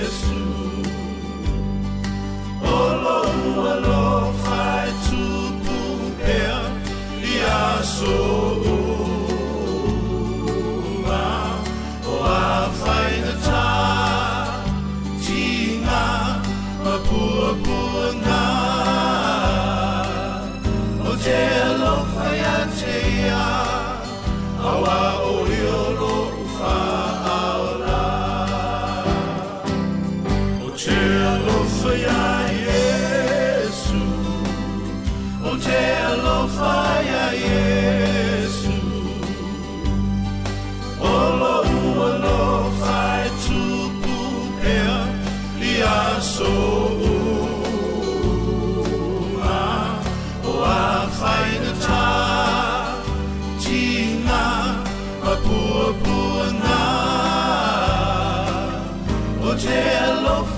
Yeah. 37.03 37.66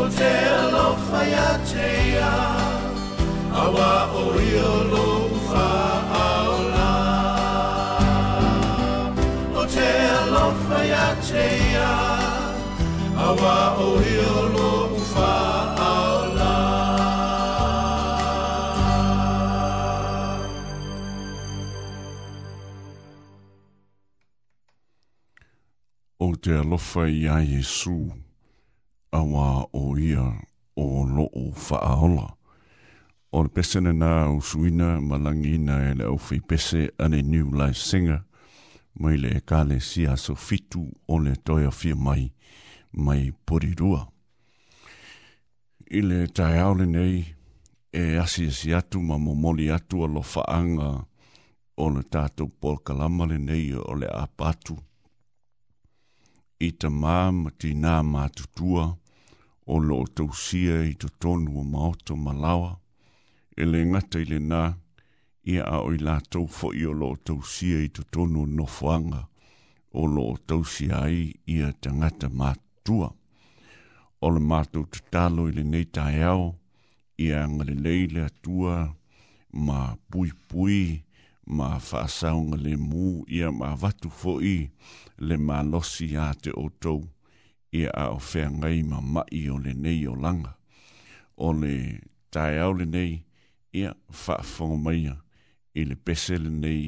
O 0.04 0.06
te 0.18 0.30
alo 0.58 0.84
whai 1.08 1.32
a 1.46 1.48
te 1.72 1.88
ia 2.12 2.34
Awa 3.64 3.90
o 4.24 4.26
hio 4.44 4.72
no 4.92 5.02
u 5.16 5.40
wha 5.48 5.66
au 6.26 6.54
la 6.76 6.92
O 9.64 9.66
te 9.78 9.90
alo 10.20 10.46
whai 10.68 10.88
a 11.02 11.08
te 11.32 11.48
ia 11.72 11.90
Awa 13.32 13.58
o 13.88 13.92
hio 13.98 14.09
te 26.50 26.58
alofa 26.58 27.04
i 27.08 27.28
a 27.30 27.40
Jesu, 27.46 28.08
awa 29.14 29.68
o 29.72 29.94
ia 30.02 30.24
o 30.76 31.04
loo 31.06 31.52
faaola. 31.54 32.26
O 33.32 33.44
le 33.46 33.50
pese 33.54 33.78
na 33.86 33.92
nā 33.94 34.10
usuina, 34.34 34.96
malangina 35.02 35.76
e 35.92 35.92
le 36.00 36.08
aufei 36.10 36.40
pese 36.42 36.88
ane 36.98 37.22
New 37.22 37.52
Life 37.54 37.78
Singer, 37.84 38.24
mai 38.98 39.20
le 39.22 39.36
kāle 39.46 39.78
si 39.80 40.08
aso 40.10 40.34
fitu 40.36 40.88
o 41.08 41.20
le 41.22 41.36
toia 41.38 41.70
fia 41.72 41.96
mai, 42.08 42.32
mai 42.94 43.30
porirua. 43.46 44.08
I 45.92 46.02
le 46.02 46.24
tai 46.34 46.58
aole 46.66 46.86
nei, 46.90 47.20
e 47.94 48.16
asi 48.18 48.48
asi 48.50 48.74
atu 48.74 49.00
ma 49.06 49.18
momoli 49.22 49.70
atu 49.70 50.02
alo 50.02 50.22
faanga 50.26 50.90
o 51.78 51.94
le 51.94 52.02
tātou 52.10 52.50
polka 52.50 52.98
lamale 52.98 53.38
nei 53.38 53.70
o 53.78 53.94
le 53.94 54.10
apatu 54.10 54.82
i 56.60 56.70
ta 56.82 56.90
mā 56.92 57.20
ma 57.36 57.50
te 57.62 57.72
nā 57.84 58.00
mātutua 58.04 58.86
o 59.72 59.78
lo 59.80 60.02
o 60.04 60.08
tausia 60.20 60.82
i 60.90 60.94
to 61.02 61.08
tonu 61.24 61.56
o 61.62 61.64
maoto 61.76 62.18
malawa 62.20 62.74
e 63.56 63.68
le 63.70 63.84
ngata 63.92 64.20
i 64.24 64.28
le 64.32 64.40
nā 64.52 64.64
i 65.54 65.56
a 65.64 65.78
oi 65.86 66.00
la 66.08 66.18
tau 66.30 66.48
fo 66.58 66.74
i 66.76 66.84
o 66.92 66.96
lo 67.02 67.14
o 67.16 67.20
tausia 67.30 67.80
i 67.86 67.90
to 67.96 68.04
tonu 68.16 68.44
o 68.44 68.52
nofuanga 68.58 69.22
o 70.02 70.06
lo 70.16 70.26
o 70.34 70.38
tausia 70.52 71.00
ai 71.08 71.22
i 71.56 71.60
a 71.68 71.72
ta 71.82 71.94
ngata 72.02 72.28
mātutua 72.42 73.08
o 74.28 74.32
le 74.36 74.44
mātou 74.52 74.84
te 74.96 75.00
talo 75.16 75.48
i 75.50 75.56
le 75.60 75.64
nei 75.74 75.88
tae 75.98 76.26
i 77.24 77.32
a 77.40 77.46
ngale 77.54 77.78
leile 77.86 78.28
atua 78.28 78.76
ma 79.68 79.82
pui 80.12 80.32
pui 80.52 80.82
ma 81.50 81.70
whaasaunga 81.88 82.58
le 82.66 82.74
mū 82.90 83.26
ia 83.38 83.50
ma 83.52 83.70
watu 83.82 84.10
fo 84.20 84.34
i 84.56 84.58
le 85.28 85.36
ma 85.48 85.58
losi 85.72 86.08
a 86.26 86.30
te 86.42 86.52
otou 86.64 87.00
ia 87.80 87.90
a 88.04 88.06
o 88.18 88.20
whea 88.30 88.50
ngai 88.60 88.80
ma 89.14 89.22
i 89.40 89.42
o 89.54 89.58
le 89.66 89.74
nei 89.84 90.04
o 90.12 90.14
langa. 90.24 90.54
O 91.46 91.50
le 91.62 91.74
tae 92.34 92.60
au 92.66 92.74
le 92.80 92.86
nei 92.96 93.14
ia 93.80 93.92
fa 94.24 94.36
whaafonga 94.38 94.80
mai 94.86 95.04
i 95.80 95.82
le 95.90 95.96
pese 96.06 96.36
le 96.46 96.52
nei 96.64 96.86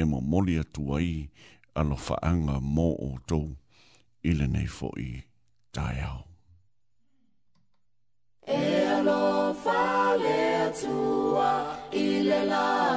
e 0.00 0.02
mo 0.10 0.18
moli 0.30 0.54
atu 0.62 0.82
ai 0.98 1.12
alo 1.80 1.96
whaanga 2.06 2.56
mō 2.74 2.88
otou 3.08 3.46
i 4.28 4.30
le 4.38 4.46
nei 4.54 4.68
fo 4.76 4.88
i 4.98 5.10
tae 5.74 5.98
au. 6.10 6.22
E 8.46 8.70
alo 8.98 9.20
whaale 9.64 10.36
atua 10.66 11.50
i 12.06 12.08
le 12.26 12.42
lai 12.52 12.89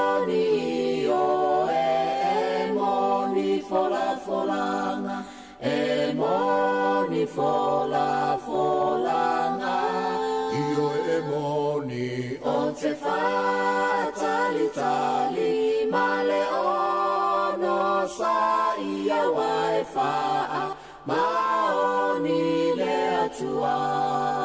bao 21.11 22.19
ni 22.23 22.73
le 22.79 22.93
atua. 23.25 24.39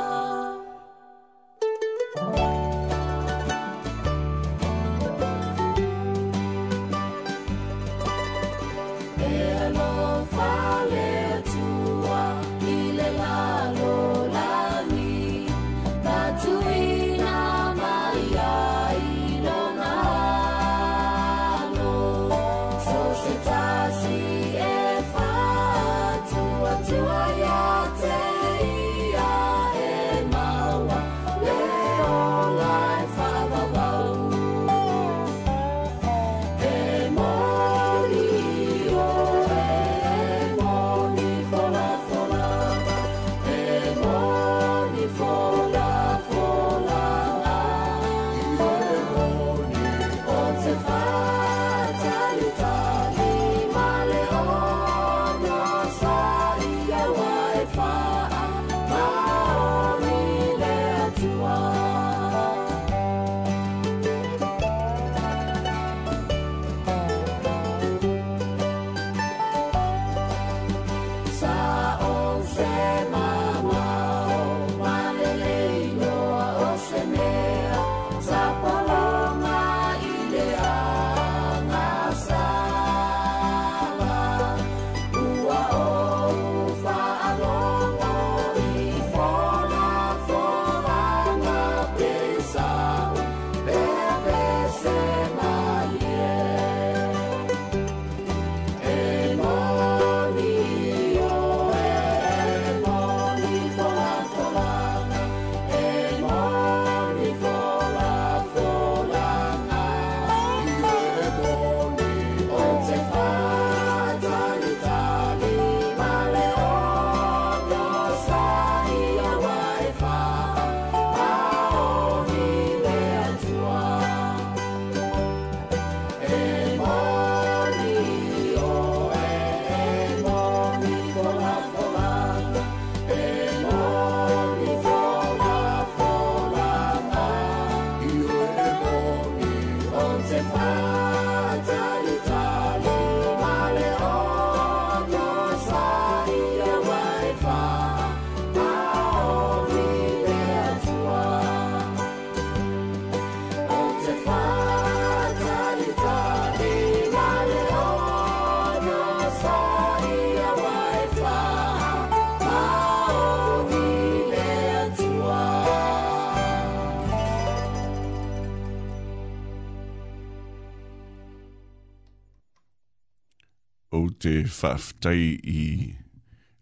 te 174.26 174.42
whaftai 174.50 175.26
i 175.46 175.64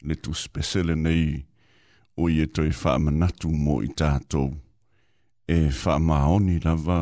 le 0.07 0.15
tu 0.23 0.33
spesele 0.35 0.95
nei 0.99 1.27
o 2.19 2.27
i 2.33 2.41
e 2.43 2.47
toi 2.55 2.67
whaamanatu 2.79 3.47
mo 3.65 3.77
i 3.85 3.91
tātou 4.01 4.49
e 5.47 5.59
whaamaoni 5.71 6.57
lava 6.65 6.97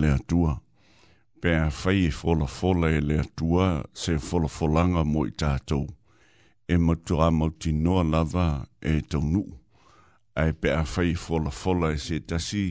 le 0.00 0.14
atua. 0.16 0.54
Pea 1.42 1.68
whai 1.68 2.06
e 2.08 2.12
whola 2.16 2.48
whola 2.56 2.88
e 2.96 3.02
le 3.08 3.18
atua 3.26 3.68
se 4.04 4.16
whola 4.30 4.48
wholanga 4.56 5.04
mo 5.04 5.26
i 5.28 5.34
tātou 5.42 5.84
e 6.66 6.78
matua 6.80 7.28
mauti 7.30 7.74
noa 7.84 8.06
lava 8.14 8.48
e 8.80 8.96
tau 9.10 9.42
ai 10.40 10.50
pe 10.60 10.72
a 10.80 10.84
fai 10.92 11.12
fola 11.24 11.52
fola 11.62 11.92
e 11.96 11.98
se 11.98 12.16
tasi 12.28 12.64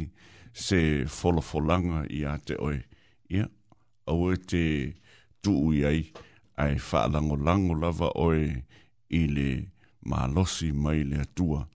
se 0.54 0.82
fola 1.08 1.42
folanga 1.42 2.06
i 2.10 2.26
ate 2.26 2.54
te 2.54 2.56
oe. 2.68 2.80
Ia, 3.30 3.46
au 4.12 4.30
e 4.34 4.38
te 4.48 4.66
tuu 5.44 5.74
i 5.78 5.86
ai 5.86 6.02
ai 6.58 6.78
lango 7.44 7.76
lava 7.76 8.12
oe 8.16 8.64
i 9.10 9.28
le 9.28 9.70
malosi 10.06 10.72
mai 10.72 11.04
le 11.04 11.22
atua. 11.22 11.68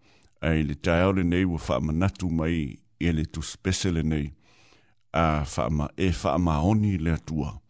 Ai 0.43 0.63
le 0.63 0.75
taiole 0.75 1.23
nei 1.25 1.45
wa 1.45 1.59
whaamanatu 1.67 2.27
mai 2.39 2.59
i 3.01 3.09
le 3.17 3.25
tu 3.33 3.41
spesele 3.43 4.03
nei 4.03 4.27
a 5.13 5.45
whaama 5.53 5.87
e 5.97 6.09
whaamaoni 6.21 6.93
le 7.05 7.11
atua. 7.13 7.61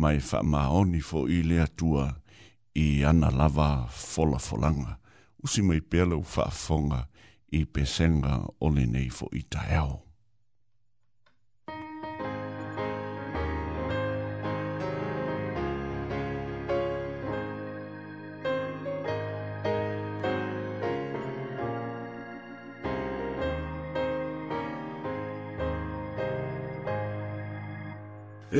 Mai 0.00 0.18
whaamaoni 0.28 1.00
fo 1.08 1.26
i 1.28 1.38
le 1.48 1.60
atua 1.66 2.04
i 2.84 3.04
ana 3.04 3.30
lava 3.38 3.68
fola 4.12 4.38
folanga. 4.48 4.92
Usi 5.42 5.60
mai 5.68 5.80
pele 5.90 6.14
u 6.14 6.24
whaafonga 6.32 7.00
i 7.52 7.60
pesenga 7.72 8.32
o 8.64 8.70
le 8.74 8.84
nei 8.94 9.08
fo 9.16 9.26
i 9.38 9.42
taiole. 9.52 10.05
E 28.56 28.58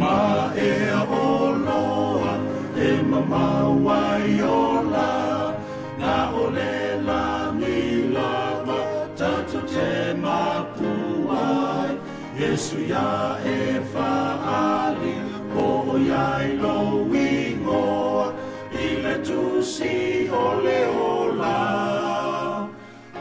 ma 0.00 0.52
e 0.56 0.90
o 1.08 1.54
loa, 1.64 2.36
e 2.74 3.00
ma 3.04 3.20
maua 3.20 4.18
e 4.18 4.34
i 4.34 4.40
o 4.42 4.82
la, 4.90 5.54
na 6.00 6.32
o 6.34 6.50
le 6.50 7.00
la 7.04 7.52
mi 7.52 8.10
lava, 8.12 9.06
tato 9.14 9.60
te 9.62 10.14
ma 10.20 10.66
puai, 10.74 11.96
Jesu 12.36 12.78
ia 12.88 13.38
e 13.44 13.80
fa 13.92 14.90
ali, 14.90 15.14
o 15.54 15.96
ia 15.96 16.42
i 16.42 16.56
lo 16.56 17.06
i 17.14 17.54
ngoa, 17.62 18.34
i 18.72 19.00
le 19.00 19.20
tu 19.22 19.62
si 19.62 20.28
o 20.28 20.58
le 20.60 20.82
o 20.86 21.32
la. 21.36 22.68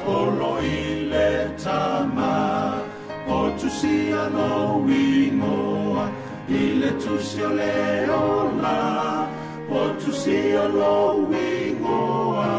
Olo 0.07 0.57
i 0.63 1.05
le 1.07 1.53
tama, 1.63 2.81
o 3.27 3.51
tu 3.59 3.69
si 3.69 4.11
a 4.11 4.27
lo 4.33 4.81
i 4.89 5.29
ngoa, 5.31 5.74
ile 6.49 6.89
tu 6.91 7.17
si 7.19 7.41
o 7.43 7.49
le 7.49 8.07
o 8.09 8.51
la, 8.61 9.27
o 9.69 9.89
tu 9.99 10.11
si 10.13 10.53
o 10.57 10.67
lo 10.67 11.27
i 11.33 11.71
ngoa, 11.73 12.53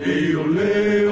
Ei 0.00 0.34
o 0.36 0.44
le 0.46 1.04
o 1.04 1.07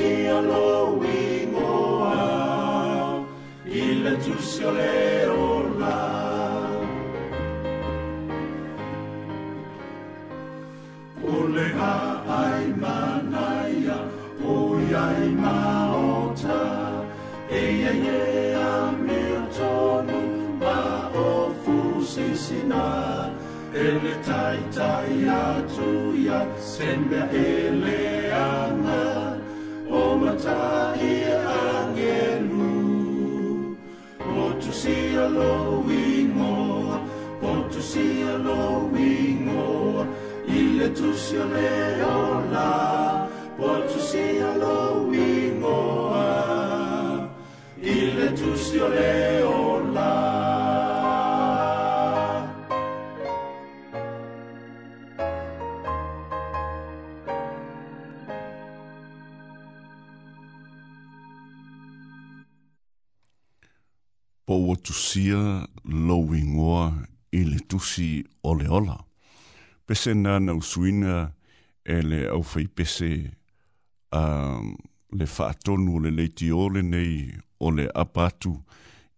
siano 0.00 0.96
wingoa 1.00 2.26
il 3.64 4.02
le 4.04 4.16
leona 5.28 5.96
Ole 11.34 11.66
ha 11.78 11.98
ai 12.40 12.66
manaia 12.84 13.98
o 14.42 14.46
ai 15.04 15.26
maota 15.44 16.62
e 17.48 17.60
ia 17.80 17.92
ia 17.92 18.14
a 18.56 18.58
mio 19.06 19.40
tonu 19.58 20.18
ma 20.62 20.82
o 21.12 21.22
fusisina 21.62 23.30
ele 23.74 24.14
tai 24.28 24.58
tai 24.74 25.16
a 25.28 25.40
tuia, 25.74 26.38
sembra 26.56 27.22
ele 27.30 27.98
anu 28.32 28.79
tahi 30.44 31.12
angelu 31.54 32.72
O 34.44 34.46
tu 34.64 34.72
si 34.80 34.96
alo 35.24 35.84
ingoa, 35.98 36.96
o 37.50 37.54
tu 37.72 37.80
si 37.90 38.06
alo 38.32 38.88
ingoa 39.06 40.04
Ile 40.60 40.88
tu 40.98 41.12
si 41.22 41.36
ole 41.44 42.04
ola, 42.10 42.68
o 43.72 43.74
tu 43.90 43.98
si 44.10 44.24
alo 44.50 45.08
ingoa 45.24 46.28
Ile 47.96 48.28
tu 48.38 48.56
si 48.56 48.80
ole 48.88 49.10
ola 49.44 49.69
po 64.50 64.56
o 64.70 64.74
tusia 64.74 65.62
lou 65.86 66.34
ingoa 66.34 66.94
i 67.32 67.44
le 67.46 67.58
tusi 67.70 68.24
o 68.42 68.54
le 68.58 68.66
ola. 68.68 68.96
Pese 69.86 70.10
nā 70.14 70.40
nau 70.42 70.58
suina 70.62 71.14
e 71.86 72.00
le 72.02 72.18
au 72.34 72.42
fai 72.42 72.64
pese 72.66 73.12
um, 74.12 74.74
le 75.14 75.28
whaatonu 75.36 76.00
le 76.02 76.10
leiti 76.10 76.48
o 76.50 76.66
le 76.68 76.82
nei 76.82 77.30
o 77.62 77.70
le 77.70 77.86
apatu 77.94 78.56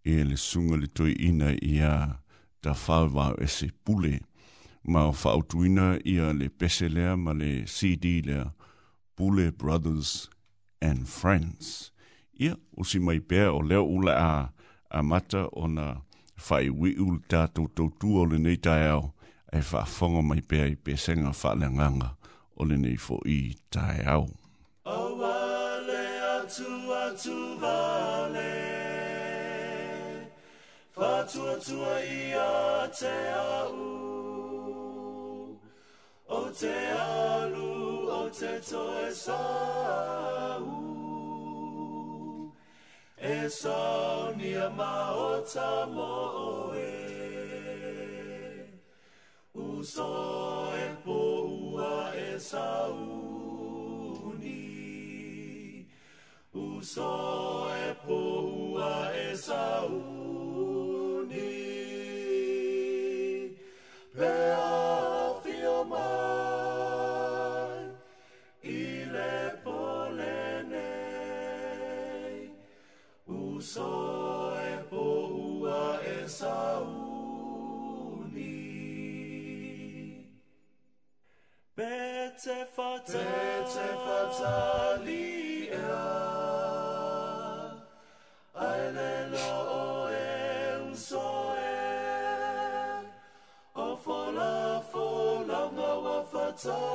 e 0.05 0.19
le 0.29 0.37
sunga 0.47 0.77
le 0.83 0.89
toi 0.97 1.15
ina 1.29 1.49
i 1.73 1.77
a 1.95 2.21
ta 2.63 2.77
whaewa 2.85 3.27
e 3.45 3.49
se 3.57 3.71
pule. 3.85 4.13
Ma 4.93 5.01
o 5.09 5.17
whaotu 5.21 5.65
ina 5.71 5.89
i 6.13 6.19
a 6.27 6.35
le 6.39 6.51
pese 6.59 6.93
lea 6.95 7.17
ma 7.25 7.33
le 7.41 7.51
CD 7.77 8.21
lea 8.29 8.45
Pule 9.17 9.47
Brothers 9.61 10.13
and 10.89 11.09
Friends. 11.17 11.89
Ia, 12.43 12.55
usi 12.81 12.99
mai 13.01 13.23
pēr 13.31 13.49
o 13.57 13.63
leo 13.65 13.89
ula 13.97 14.13
a 14.21 14.33
uh, 14.41 14.45
a 14.93 15.03
mata 15.03 15.49
o 15.53 15.67
na 15.67 15.85
whai 16.49 16.69
wi 16.69 16.93
ul 17.05 17.19
tātou 17.33 17.69
tau 17.77 17.89
tua 18.01 18.23
o 18.23 18.25
le 18.29 18.39
nei 18.39 18.57
tai 18.67 18.83
au 18.93 19.07
e 19.53 19.61
whaafonga 19.69 20.21
mai 20.31 20.43
pēa 20.51 20.67
i 20.73 20.77
pēsenga 20.77 21.33
whaale 21.39 21.69
nganga 21.77 22.11
o 22.61 22.67
le 22.69 22.77
nei 22.83 22.97
fo 23.05 23.17
i 23.37 23.41
tai 23.73 24.03
au. 24.15 24.27
O 24.97 24.99
wale 25.23 26.05
atu 26.35 26.71
atu 27.05 27.39
wale 27.65 28.51
Whatua 30.97 31.55
tua 31.65 31.95
i 32.05 32.37
a 32.37 32.87
te 33.01 33.15
au 33.37 33.79
O 36.29 36.43
te 36.61 36.75
alu 37.09 37.73
o 38.21 38.23
te 38.29 38.55
toe 38.69 39.09
sāu 39.13 40.82
esonia 43.23 44.67
maotsa 44.71 45.87
moe 45.95 46.93
uso 49.55 50.73
e 50.77 50.79
poua 51.05 52.13
e 52.17 52.19
uso 56.53 57.15
e 57.87 57.89
poua 58.07 58.97
e 59.15 59.17
sauni 59.37 61.45
Pea 64.17 64.82
so 73.63 74.53
e 74.57 74.83
pōua 74.91 76.01
e 76.05 76.29
sauni. 76.29 76.63
Pete 81.77 82.67
whate, 82.77 83.13
pete 83.13 83.79
whatali 84.05 85.69
ea, 85.69 86.03
ai 88.55 88.93
lelo 88.97 89.53
o 89.71 89.83
e 90.11 90.13
un 90.83 90.95
so 90.97 91.21
e, 91.57 91.59
o 93.77 93.97
fola 93.97 94.83
fola 94.91 95.71
mawa 95.71 96.19
whatali 96.35 96.92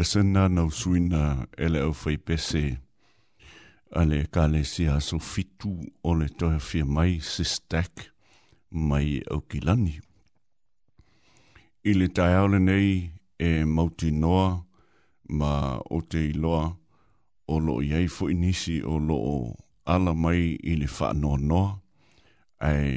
pesena 0.00 0.48
na 0.48 0.64
usuina 0.64 1.46
ele 1.58 1.78
au 1.80 1.94
fai 1.94 2.16
pese 2.16 2.78
ale 3.90 4.24
kale 4.32 4.64
si 4.64 4.86
aso 4.86 5.18
fitu 5.18 5.70
o 6.02 6.14
le 6.14 6.28
toha 6.38 6.58
fia 6.58 6.84
mai 6.84 7.20
se 7.20 7.44
stack 7.44 7.92
mai 8.88 9.20
au 9.30 9.40
kilani. 9.50 9.94
I 11.84 11.92
le 11.98 12.06
tai 12.16 12.32
aule 12.38 12.58
nei 12.68 12.90
e 13.38 13.48
mauti 13.74 14.08
noa 14.22 14.48
ma 15.38 15.50
o 15.94 15.98
te 16.10 16.20
iloa 16.32 16.64
o 17.52 17.60
lo 17.66 17.74
iei 17.90 18.06
fo 18.14 18.24
inisi 18.34 18.76
o 18.80 18.94
lo 19.08 19.16
o 19.36 19.36
ala 19.94 20.12
mai 20.24 20.44
i 20.70 20.80
le 20.80 20.86
wha 20.96 21.08
noa 21.22 21.38
noa 21.50 21.70
ai 22.68 22.88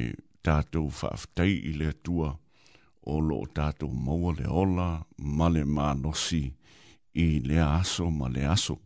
tātou 0.45 0.87
whaafetai 0.97 1.51
i 1.69 1.75
le 1.79 1.85
atua 1.93 2.29
o 3.13 3.19
lo 3.27 3.37
tātou 3.57 3.91
maua 4.05 4.31
le 4.39 4.47
ola 4.63 4.89
male 5.37 5.63
mā 5.75 5.89
nosi. 6.03 6.43
Ma 6.51 6.61
i 7.13 7.39
le 7.45 7.59
aso 7.61 8.09
ma 8.09 8.27
le 8.29 8.45
aso. 8.45 8.77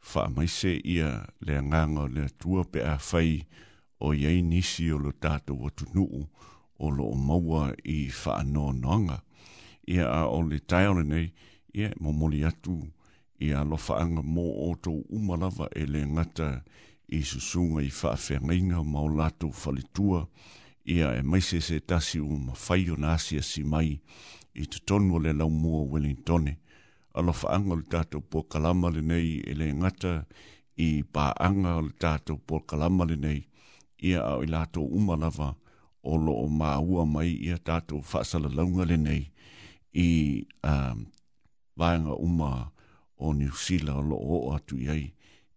Fa 0.00 0.28
mai 0.28 0.46
se 0.48 0.78
ia 0.84 1.24
le 1.40 1.60
nganga 1.62 2.06
le 2.14 2.28
tua 2.38 2.64
pe 2.64 2.80
a 2.84 2.96
fai 2.98 3.44
o 4.00 4.12
iei 4.14 4.42
nisi 4.42 4.90
o 4.92 4.98
lo 4.98 5.12
tato 5.12 5.54
watu 5.54 5.84
nuu 5.94 6.28
o 6.78 6.90
lo 6.90 7.12
maua 7.14 7.74
i 7.84 8.08
fa 8.12 8.42
no 8.44 8.72
nanga. 8.72 9.22
Ia 9.86 10.06
a 10.08 10.22
o 10.28 10.42
le 10.42 10.58
taiole 10.60 11.02
nei, 11.04 11.32
ia 11.74 11.92
mo 12.00 12.12
moli 12.12 12.44
atu 12.44 12.78
i 13.40 13.52
a 13.52 13.62
lo 13.64 13.76
faanga 13.76 14.22
mo 14.22 14.44
o 14.70 14.74
to 14.80 14.90
umalava 15.10 15.68
e 15.74 15.84
le 15.86 16.06
ngata 16.06 16.62
i 17.08 17.20
susunga 17.22 17.82
i 17.82 17.90
fa 17.90 18.16
fenga 18.16 18.82
ma 18.82 19.00
o 19.00 19.08
lato 19.08 19.50
falitua 19.52 20.26
ia 20.84 21.12
e 21.20 21.22
mai 21.22 21.40
se 21.40 21.60
se 21.60 21.80
tasi 21.80 22.18
o 22.20 22.28
mawhai 22.46 22.90
o 22.90 22.96
nasia 22.96 23.42
si 23.42 23.62
mai 23.64 24.00
i 24.60 24.64
tutonu 24.66 25.18
le 25.20 25.32
lau 25.32 25.50
mua 25.50 25.82
Wellingtone. 25.84 25.88
Wellingtoni 25.92 26.54
alo 27.16 27.32
faanga 27.32 27.74
o 27.74 27.78
le 27.80 27.86
tātou 27.94 28.20
pō 28.30 28.42
kalama 28.52 28.90
le 28.94 29.00
nei 29.10 29.28
e 29.50 29.54
le 29.56 29.68
ngata 29.72 30.12
i 30.84 30.88
pāanga 31.14 31.76
o 31.80 31.84
le 31.88 31.94
tātou 32.04 32.36
pō 32.48 32.60
kalama 32.70 33.06
le 33.08 33.16
nei 33.16 33.40
ia 34.08 34.22
au 34.32 34.44
i 34.46 34.48
lātou 34.52 34.84
umalawa 34.98 35.52
o 36.02 36.16
lo 36.24 36.34
o 36.44 36.46
māua 36.48 37.06
mai 37.14 37.30
ia 37.48 37.58
tātou 37.68 38.02
whasala 38.12 38.50
launga 38.54 38.84
le 38.90 38.96
nei 39.06 39.22
i 39.98 40.08
um, 40.62 41.06
vāanga 41.78 42.16
uma 42.22 42.50
o 43.18 43.32
New 43.34 43.52
Zealand 43.64 44.04
o 44.12 44.12
lo 44.12 44.18
o 44.38 44.54
atu 44.56 44.78
iai 44.84 45.08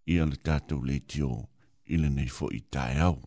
ia 0.07 0.25
le 0.25 0.39
tātou 0.41 0.83
le 0.87 0.99
tio 1.07 1.33
i 1.91 1.99
le 1.99 2.09
nei 2.09 2.31
fo 2.31 2.47
i 2.55 2.63
tāiau. 2.71 3.19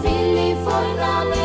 figli 0.00 0.54
fuori 0.64 1.37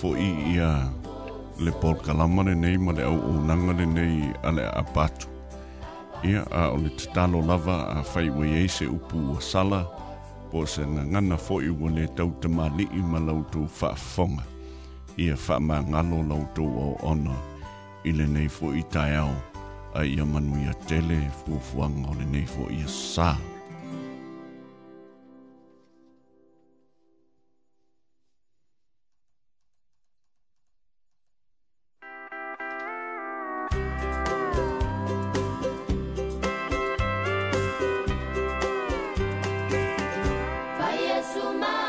fo 0.00 0.14
i 0.16 0.54
ia 0.56 0.88
le 1.60 1.72
por 1.80 1.94
kalama 2.04 2.42
le 2.42 2.54
nei 2.56 2.76
ma 2.78 2.92
le 2.92 3.02
au 3.04 3.18
o 3.32 3.32
nanga 3.48 3.72
le 3.80 3.86
nei 3.96 4.18
a 4.42 4.50
le 4.56 4.64
apatu. 4.82 5.26
Ia 6.30 6.42
a 6.60 6.62
o 6.74 6.76
le 6.80 6.90
tatalo 6.98 7.38
lava 7.48 7.76
a 7.96 7.96
fai 8.12 8.28
wei 8.36 8.54
e 8.64 8.68
se 8.76 8.84
upu 8.96 9.18
o 9.36 9.36
sala 9.52 9.80
po 10.50 10.58
se 10.72 10.82
ngana 10.86 11.36
fo 11.46 11.54
i 11.60 11.68
wa 11.80 11.88
le 11.96 12.04
tau 12.16 12.30
tama 12.42 12.64
li 12.76 12.84
i 12.92 13.00
ma 13.10 13.18
lautou 13.26 13.64
whaafonga. 13.78 14.44
Ia 15.24 15.34
wha 15.48 15.54
ma 15.68 15.76
ngalo 15.90 16.18
lautou 16.30 16.70
o 16.86 16.86
ona 17.12 17.36
i 18.04 18.10
le 18.18 18.26
nei 18.34 18.48
fo 18.56 18.66
i 18.72 18.82
tai 18.94 19.12
au 19.24 19.34
a 19.98 20.04
ia 20.12 20.24
manu 20.32 20.54
ia 20.64 20.74
tele 20.88 21.18
fuafuanga 21.40 22.08
o 22.12 22.18
le 22.20 22.26
nei 22.34 22.46
fo 22.52 22.62
i 22.72 22.78
a 22.84 22.88
saa. 22.88 23.38
su 41.32 41.38
mano. 41.58 41.79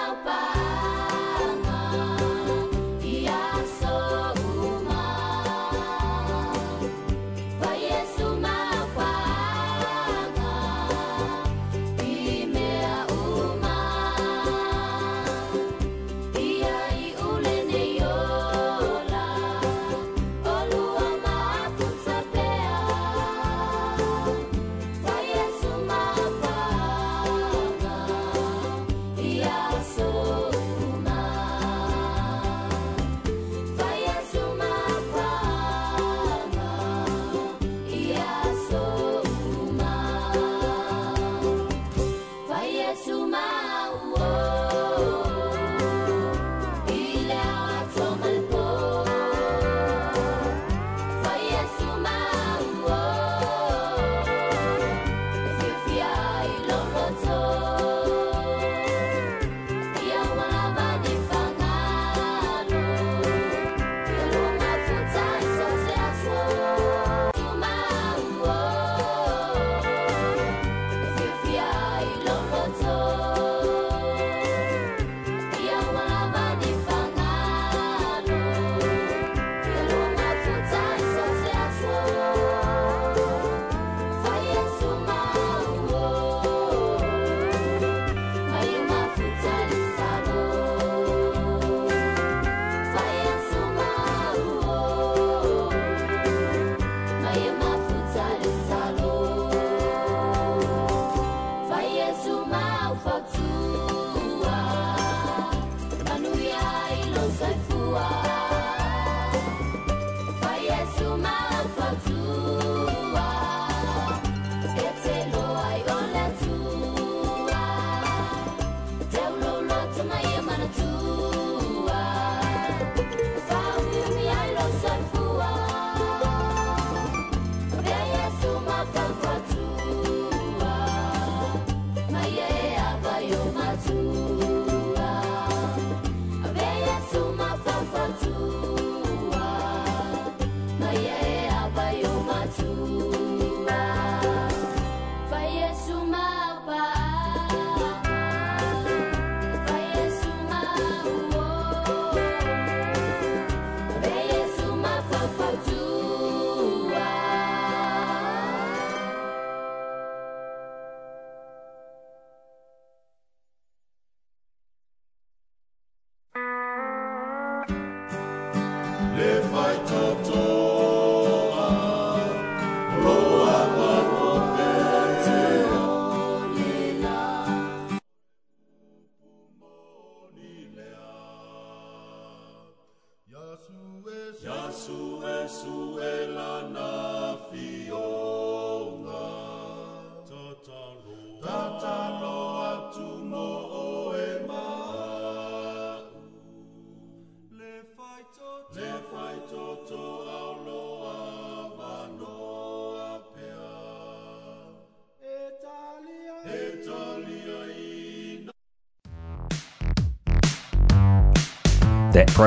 Alpha. 111.52 111.91